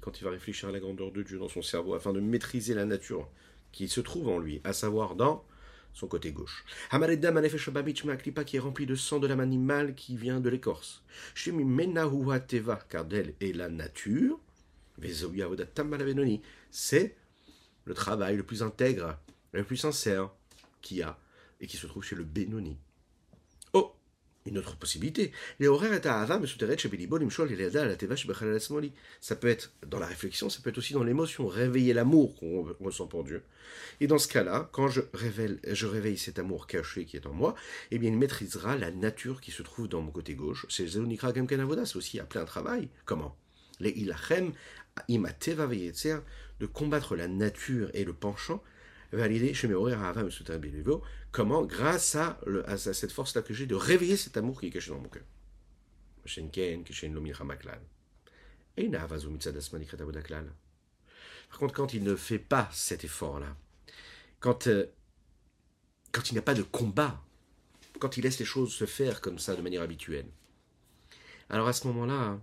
Quand 0.00 0.20
il 0.20 0.24
va 0.24 0.30
réfléchir 0.30 0.68
à 0.68 0.72
la 0.72 0.80
grandeur 0.80 1.12
de 1.12 1.22
Dieu 1.22 1.38
dans 1.38 1.48
son 1.48 1.62
cerveau 1.62 1.94
afin 1.94 2.12
de 2.12 2.20
maîtriser 2.20 2.74
la 2.74 2.84
nature 2.84 3.28
qui 3.72 3.88
se 3.88 4.00
trouve 4.00 4.28
en 4.28 4.38
lui, 4.38 4.60
à 4.64 4.72
savoir 4.72 5.16
dans 5.16 5.44
son 5.92 6.08
côté 6.08 6.32
gauche. 6.32 6.64
qui 8.44 8.56
est 8.56 8.60
rempli 8.60 8.86
de 8.86 8.94
sang 8.94 9.20
de 9.20 9.26
l'âme 9.26 9.40
animale 9.40 9.94
qui 9.94 10.16
vient 10.16 10.40
de 10.40 10.48
l'écorce. 10.48 11.04
car 12.88 13.04
d'elle 13.04 13.34
est 13.40 13.54
la 13.54 13.68
nature. 13.68 14.40
C'est 16.70 17.16
le 17.84 17.94
travail 17.94 18.36
le 18.36 18.42
plus 18.42 18.62
intègre 18.62 19.18
le 19.52 19.64
plus 19.64 19.76
sincère 19.76 20.30
qu'il 20.82 20.98
y 20.98 21.02
a 21.02 21.18
et 21.60 21.66
qui 21.66 21.76
se 21.76 21.86
trouve 21.86 22.02
chez 22.02 22.16
le 22.16 22.24
Benoni. 22.24 22.76
Une 24.46 24.58
autre 24.58 24.76
possibilité. 24.76 25.32
Ça 25.58 25.66
peut 29.36 29.48
être 29.48 29.72
dans 29.86 29.98
la 29.98 30.06
réflexion, 30.06 30.50
ça 30.50 30.60
peut 30.62 30.68
être 30.68 30.78
aussi 30.78 30.92
dans 30.92 31.02
l'émotion, 31.02 31.46
réveiller 31.46 31.94
l'amour 31.94 32.36
qu'on 32.36 32.66
ressent 32.80 33.06
pour 33.06 33.24
Dieu. 33.24 33.42
Et 34.00 34.06
dans 34.06 34.18
ce 34.18 34.28
cas-là, 34.28 34.68
quand 34.72 34.88
je, 34.88 35.00
révèle, 35.14 35.60
je 35.66 35.86
réveille 35.86 36.18
cet 36.18 36.38
amour 36.38 36.66
caché 36.66 37.06
qui 37.06 37.16
est 37.16 37.26
en 37.26 37.32
moi, 37.32 37.54
eh 37.90 37.98
bien 37.98 38.10
il 38.10 38.18
maîtrisera 38.18 38.76
la 38.76 38.90
nature 38.90 39.40
qui 39.40 39.50
se 39.50 39.62
trouve 39.62 39.88
dans 39.88 40.02
mon 40.02 40.10
côté 40.10 40.34
gauche. 40.34 40.66
C'est 40.68 40.88
c'est 40.88 41.96
aussi 41.96 42.20
appeler 42.20 42.40
un 42.40 42.44
travail. 42.44 42.90
Comment? 43.06 43.34
Les 43.80 43.90
ilachem, 43.90 44.52
imateva 45.08 45.68
de 46.60 46.66
combattre 46.66 47.16
la 47.16 47.28
nature 47.28 47.90
et 47.94 48.04
le 48.04 48.12
penchant 48.12 48.62
comment, 51.30 51.64
grâce 51.64 52.14
à, 52.14 52.38
à 52.66 52.76
cette 52.76 53.12
force-là 53.12 53.42
que 53.42 53.54
j'ai, 53.54 53.66
de 53.66 53.74
réveiller 53.74 54.16
cet 54.16 54.36
amour 54.36 54.60
qui 54.60 54.66
est 54.66 54.70
caché 54.70 54.90
dans 54.90 54.98
mon 54.98 55.08
cœur. 55.08 55.24
Par 61.48 61.58
contre, 61.58 61.74
quand 61.74 61.94
il 61.94 62.02
ne 62.02 62.16
fait 62.16 62.38
pas 62.38 62.68
cet 62.72 63.04
effort-là, 63.04 63.56
quand, 64.40 64.66
euh, 64.66 64.86
quand 66.12 66.30
il 66.30 66.34
n'y 66.34 66.38
a 66.38 66.42
pas 66.42 66.54
de 66.54 66.62
combat, 66.62 67.22
quand 68.00 68.16
il 68.16 68.24
laisse 68.24 68.38
les 68.38 68.44
choses 68.44 68.72
se 68.72 68.86
faire 68.86 69.20
comme 69.20 69.38
ça 69.38 69.54
de 69.54 69.62
manière 69.62 69.82
habituelle, 69.82 70.26
alors 71.48 71.68
à 71.68 71.72
ce 71.72 71.86
moment-là, 71.86 72.40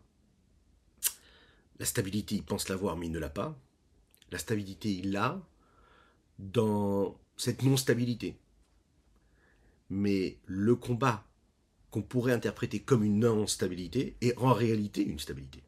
la 1.80 1.86
stabilité, 1.86 2.36
il 2.36 2.44
pense 2.44 2.70
l'avoir, 2.70 2.96
mais 2.96 3.08
il 3.08 3.12
ne 3.12 3.20
l'a 3.20 3.30
pas. 3.30 3.58
La 4.32 4.38
stabilité, 4.38 4.90
il 4.92 5.12
l'a, 5.12 5.42
dans 6.42 7.18
cette 7.38 7.64
non-stabilité. 7.64 8.36
Mais 9.90 10.38
le 10.46 10.76
combat 10.76 11.24
qu'on 11.92 12.02
pourrait 12.02 12.34
interpréter 12.34 12.80
comme 12.80 13.04
une 13.04 13.20
non-stabilité 13.20 14.16
est 14.22 14.38
en 14.38 14.54
réalité 14.54 15.04
une 15.04 15.20
stabilité 15.20 15.64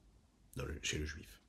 chez 0.81 0.97
le 0.97 1.05
juif. 1.05 1.41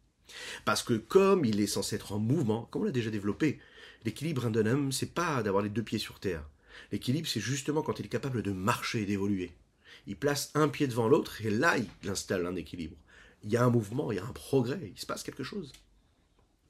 Parce 0.64 0.82
que 0.82 0.94
comme 0.94 1.44
il 1.44 1.60
est 1.60 1.66
censé 1.66 1.96
être 1.96 2.12
en 2.12 2.18
mouvement, 2.18 2.68
comme 2.70 2.82
on 2.82 2.86
l'a 2.86 2.90
déjà 2.90 3.10
développé, 3.10 3.60
l'équilibre 4.04 4.48
d'un 4.50 4.66
homme, 4.66 4.92
c'est 4.92 5.14
pas 5.14 5.42
d'avoir 5.42 5.62
les 5.62 5.68
deux 5.68 5.82
pieds 5.82 5.98
sur 5.98 6.20
terre. 6.20 6.48
L'équilibre, 6.90 7.28
c'est 7.28 7.40
justement 7.40 7.82
quand 7.82 8.00
il 8.00 8.06
est 8.06 8.10
capable 8.10 8.42
de 8.42 8.50
marcher 8.50 9.02
et 9.02 9.06
d'évoluer. 9.06 9.52
Il 10.06 10.16
place 10.16 10.50
un 10.54 10.68
pied 10.68 10.86
devant 10.86 11.08
l'autre 11.08 11.42
et 11.42 11.50
là, 11.50 11.76
il 11.78 12.10
installe 12.10 12.46
un 12.46 12.56
équilibre. 12.56 12.96
Il 13.42 13.52
y 13.52 13.56
a 13.56 13.64
un 13.64 13.70
mouvement, 13.70 14.10
il 14.10 14.16
y 14.16 14.18
a 14.18 14.24
un 14.24 14.32
progrès, 14.32 14.92
il 14.94 14.98
se 14.98 15.06
passe 15.06 15.22
quelque 15.22 15.44
chose. 15.44 15.72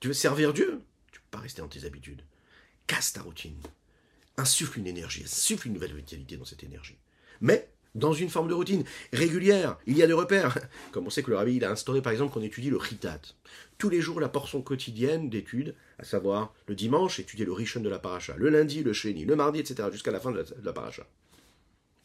Tu 0.01 0.09
veux 0.09 0.14
servir 0.14 0.53
Dieu? 0.53 0.83
Tu 1.11 1.21
peux 1.21 1.31
pas 1.31 1.38
rester 1.38 1.62
dans 1.62 1.69
tes 1.69 1.85
habitudes 1.85 2.23
casse 2.87 3.12
ta 3.12 3.23
routine, 3.23 3.59
insuffle 4.37 4.79
une 4.79 4.87
énergie, 4.87 5.23
insuffle 5.25 5.68
une 5.68 5.75
nouvelle 5.75 5.94
vitalité 5.94 6.37
dans 6.37 6.44
cette 6.44 6.64
énergie. 6.64 6.99
Mais 7.40 7.68
dans 7.94 8.12
une 8.12 8.29
forme 8.29 8.49
de 8.49 8.55
routine 8.55 8.85
régulière, 9.12 9.79
il 9.87 9.97
y 9.97 10.03
a 10.03 10.07
des 10.07 10.12
repères. 10.12 10.59
Comme 10.92 11.07
on 11.07 11.11
sait 11.11 11.23
que 11.23 11.31
le 11.31 11.37
rabbi 11.37 11.57
il 11.57 11.64
a 11.64 11.70
instauré 11.70 12.03
par 12.03 12.12
exemple 12.12 12.33
qu'on 12.33 12.42
étudie 12.42 12.70
le 12.70 12.77
ritat. 12.77 13.20
Tous 13.79 13.88
les 13.88 14.01
jours 14.01 14.20
la 14.20 14.29
portion 14.29 14.62
quotidienne 14.62 15.31
d'études, 15.31 15.77
à 15.99 16.05
savoir 16.05 16.53
le 16.66 16.75
dimanche, 16.75 17.20
étudier 17.20 17.44
le 17.44 17.53
rishon 17.53 17.81
de 17.81 17.88
la 17.88 17.99
paracha, 17.99 18.35
le 18.37 18.49
lundi, 18.49 18.83
le 18.83 18.92
sheni, 18.92 19.25
le 19.25 19.37
mardi, 19.37 19.61
etc., 19.61 19.88
jusqu'à 19.92 20.11
la 20.11 20.20
fin 20.20 20.33
de 20.33 20.44
la, 20.62 20.73
paracha. 20.73 21.07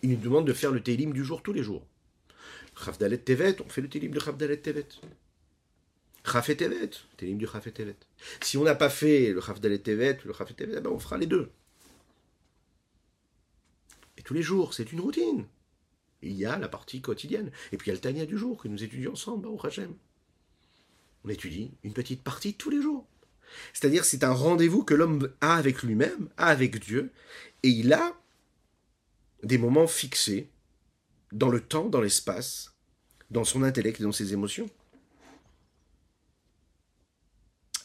Il 0.03 0.11
nous 0.11 0.17
demande 0.17 0.45
de 0.45 0.53
faire 0.53 0.71
le 0.71 0.81
télim 0.81 1.11
du 1.11 1.23
jour 1.23 1.41
tous 1.41 1.53
les 1.53 1.63
jours. 1.63 1.85
Chavdalet 2.83 3.17
Tevet, 3.17 3.57
on 3.65 3.69
fait 3.69 3.81
le 3.81 3.89
télim 3.89 4.11
de 4.11 4.19
Chavdalet 4.19 4.57
Tevet. 4.57 4.87
Tevet, 6.23 6.91
Télim 7.17 7.37
du 7.37 7.47
Tevet. 7.47 7.95
Si 8.41 8.57
on 8.57 8.63
n'a 8.63 8.75
pas 8.75 8.89
fait 8.89 9.31
le 9.31 9.41
Chafdalet 9.41 9.79
Tevet, 9.79 10.19
le 10.25 10.33
Chafet 10.33 10.53
Tevet, 10.53 10.75
eh 10.77 10.81
ben 10.81 10.89
on 10.89 10.99
fera 10.99 11.17
les 11.17 11.27
deux. 11.27 11.51
Et 14.17 14.21
tous 14.21 14.33
les 14.33 14.41
jours, 14.41 14.73
c'est 14.73 14.91
une 14.91 14.99
routine. 14.99 15.45
Il 16.21 16.33
y 16.33 16.45
a 16.45 16.57
la 16.57 16.67
partie 16.67 17.01
quotidienne. 17.01 17.51
Et 17.71 17.77
puis 17.77 17.87
il 17.87 17.89
y 17.89 17.91
a 17.91 17.95
le 17.95 18.01
Tania 18.01 18.25
du 18.25 18.37
jour 18.37 18.61
que 18.61 18.67
nous 18.67 18.83
étudions 18.83 19.13
ensemble, 19.13 19.47
au 19.47 19.59
Hachem. 19.65 19.95
On 21.23 21.29
étudie 21.29 21.71
une 21.83 21.93
petite 21.93 22.21
partie 22.21 22.53
tous 22.53 22.69
les 22.69 22.81
jours. 22.81 23.07
C'est-à-dire 23.73 24.05
c'est 24.05 24.23
un 24.23 24.33
rendez-vous 24.33 24.83
que 24.83 24.93
l'homme 24.93 25.31
a 25.41 25.55
avec 25.55 25.83
lui-même, 25.83 26.29
a 26.37 26.47
avec 26.47 26.79
Dieu, 26.79 27.11
et 27.63 27.69
il 27.69 27.93
a 27.93 28.15
des 29.43 29.57
moments 29.57 29.87
fixés 29.87 30.49
dans 31.31 31.49
le 31.49 31.61
temps, 31.61 31.89
dans 31.89 32.01
l'espace, 32.01 32.73
dans 33.31 33.43
son 33.43 33.63
intellect 33.63 33.99
et 33.99 34.03
dans 34.03 34.11
ses 34.11 34.33
émotions. 34.33 34.69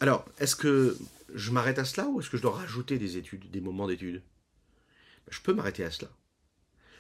Alors, 0.05 0.26
est-ce 0.38 0.55
que 0.55 0.98
je 1.34 1.50
m'arrête 1.50 1.78
à 1.78 1.86
cela 1.86 2.07
ou 2.09 2.20
est-ce 2.20 2.28
que 2.28 2.36
je 2.36 2.42
dois 2.42 2.52
rajouter 2.52 2.98
des 2.98 3.16
études, 3.16 3.50
des 3.50 3.62
moments 3.62 3.86
d'études? 3.86 4.20
Je 5.30 5.40
peux 5.40 5.55
m'arrêter 5.55 5.82
à 5.82 5.90
cela. 5.90 6.11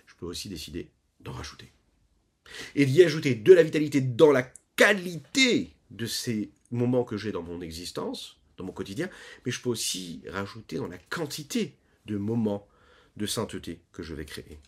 Je 0.06 0.14
peux 0.14 0.24
aussi 0.24 0.48
décider 0.48 0.88
d'en 1.20 1.32
rajouter. 1.32 1.70
et 2.74 2.86
d'y 2.86 3.02
ajouter 3.02 3.34
de 3.34 3.52
la 3.52 3.62
vitalité 3.62 4.00
dans 4.00 4.32
la 4.32 4.50
qualité 4.76 5.74
de 5.90 6.06
ces 6.06 6.50
moments 6.70 7.04
que 7.04 7.18
j'ai 7.18 7.30
dans 7.30 7.42
mon 7.42 7.60
existence, 7.60 8.40
dans 8.56 8.64
mon 8.64 8.72
quotidien, 8.72 9.10
mais 9.44 9.52
je 9.52 9.60
peux 9.60 9.68
aussi 9.68 10.22
rajouter 10.26 10.76
dans 10.76 10.88
la 10.88 10.96
quantité 10.96 11.76
de 12.06 12.16
moments 12.16 12.66
de 13.18 13.26
sainteté 13.26 13.82
que 13.92 14.02
je 14.02 14.14
vais 14.14 14.24
créer. 14.24 14.58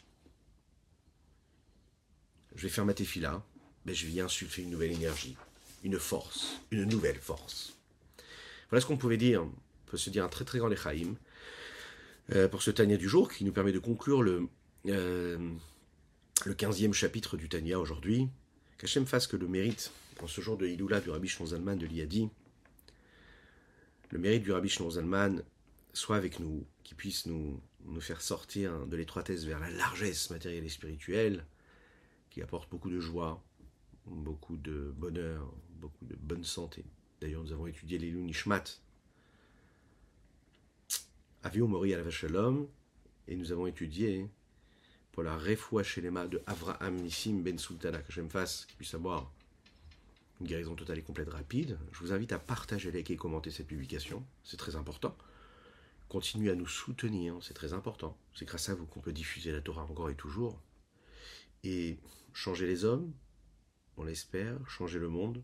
Je 2.55 2.65
vais 2.65 2.69
faire 2.69 2.85
ma 2.85 2.93
tefila, 2.93 3.43
mais 3.87 3.95
je 3.95 4.07
viens 4.07 4.27
insuffler 4.27 4.65
une 4.65 4.71
nouvelle 4.73 4.93
énergie, 4.93 5.39
une 5.85 5.99
force, 5.99 6.61
une 6.71 6.85
nouvelle 6.85 7.19
force. 7.19 7.76
Voilà 8.71 8.81
ce 8.81 8.87
qu'on 8.87 8.97
pouvait 8.97 9.17
dire. 9.17 9.45
On 9.45 9.91
peut 9.91 9.97
se 9.97 10.11
dire 10.11 10.25
un 10.25 10.29
très 10.29 10.45
très 10.45 10.59
grand 10.59 10.71
Echaim 10.71 11.15
euh, 12.35 12.49
pour 12.49 12.63
ce 12.63 12.71
Tania 12.71 12.97
du 12.97 13.09
jour 13.09 13.31
qui 13.31 13.45
nous 13.45 13.53
permet 13.53 13.73
de 13.73 13.79
conclure 13.79 14.23
le, 14.23 14.49
euh, 14.87 15.39
le 16.45 16.55
15e 16.55 16.93
chapitre 16.93 17.37
du 17.37 17.49
Tania 17.49 17.79
aujourd'hui. 17.79 18.29
Qu'Hachem 18.79 19.07
fasse 19.07 19.27
que 19.27 19.37
le 19.37 19.49
mérite, 19.49 19.93
en 20.23 20.27
ce 20.27 20.41
jour 20.41 20.57
de 20.57 20.67
Hiloula 20.67 21.01
du 21.01 21.11
Rabbi 21.11 21.29
Zalman 21.29 21.77
de 21.77 21.87
l'Iadi, 21.87 22.29
le 24.11 24.19
mérite 24.19 24.43
du 24.43 24.53
Rabbi 24.53 24.69
Zalman 24.69 25.43
soit 25.93 26.17
avec 26.17 26.41
nous, 26.41 26.67
qu'il 26.85 26.97
puisse 26.97 27.27
nous 27.27 27.61
faire 28.01 28.21
sortir 28.21 28.87
de 28.87 28.97
l'étroitesse 28.97 29.45
vers 29.45 29.61
la 29.61 29.71
largesse 29.71 30.29
matérielle 30.31 30.65
et 30.65 30.69
spirituelle, 30.69 31.47
qui 32.31 32.43
apporte 32.43 32.71
beaucoup 32.71 32.91
de 32.91 33.01
joie, 33.01 33.43
beaucoup 34.05 34.57
de 34.57 34.93
bonheur, 34.95 35.51
beaucoup 35.81 36.05
de 36.05 36.17
bonne 36.17 36.45
santé. 36.45 36.85
D'ailleurs, 37.21 37.43
nous 37.43 37.53
avons 37.53 37.67
étudié 37.67 37.99
les 37.99 38.13
Nishmat, 38.13 38.65
Avio 41.43 41.67
Mori 41.67 41.95
al 41.95 42.11
Shalom, 42.11 42.69
et 43.29 43.37
nous 43.37 43.53
avons 43.53 43.67
étudié 43.67 44.29
pour 45.13 45.23
la 45.23 45.37
Refoua 45.37 45.83
Shelema 45.83 46.27
de 46.27 46.43
Avraham 46.47 46.97
Nissim 46.97 47.43
Ben 47.43 47.59
Sultana, 47.59 47.99
que 48.01 48.13
j'aime 48.13 48.29
fasse, 48.29 48.67
qu'il 48.67 48.77
puisse 48.77 48.95
avoir 48.95 49.33
une 50.41 50.47
guérison 50.47 50.75
totale 50.75 50.99
et 50.99 51.03
complète 51.03 51.31
rapide. 51.31 51.79
Je 51.93 52.01
vous 52.01 52.13
invite 52.13 52.33
à 52.33 52.39
partager, 52.39 52.91
liker 52.93 53.15
et 53.15 53.17
commenter 53.17 53.51
cette 53.51 53.67
publication, 53.67 54.23
c'est 54.45 54.59
très 54.59 54.77
important. 54.77 55.17
Continuez 56.09 56.51
à 56.51 56.55
nous 56.55 56.69
soutenir, 56.69 57.37
c'est 57.41 57.55
très 57.55 57.73
important. 57.73 58.17
C'est 58.35 58.45
grâce 58.45 58.69
à 58.69 58.75
vous 58.75 58.87
qu'on 58.87 59.01
peut 59.01 59.13
diffuser 59.13 59.53
la 59.53 59.61
Torah 59.61 59.85
encore 59.85 60.11
et 60.11 60.15
toujours. 60.15 60.61
Et 61.65 61.99
changer 62.33 62.67
les 62.67 62.85
hommes, 62.85 63.13
on 63.97 64.05
l'espère, 64.05 64.59
changer 64.69 64.99
le 64.99 65.09
monde, 65.09 65.43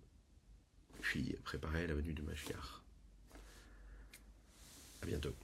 puis 1.03 1.36
préparer 1.44 1.86
la 1.86 1.94
venue 1.94 2.14
de 2.14 2.22
Mashiach. 2.22 2.80
À 5.03 5.07
bientôt. 5.07 5.34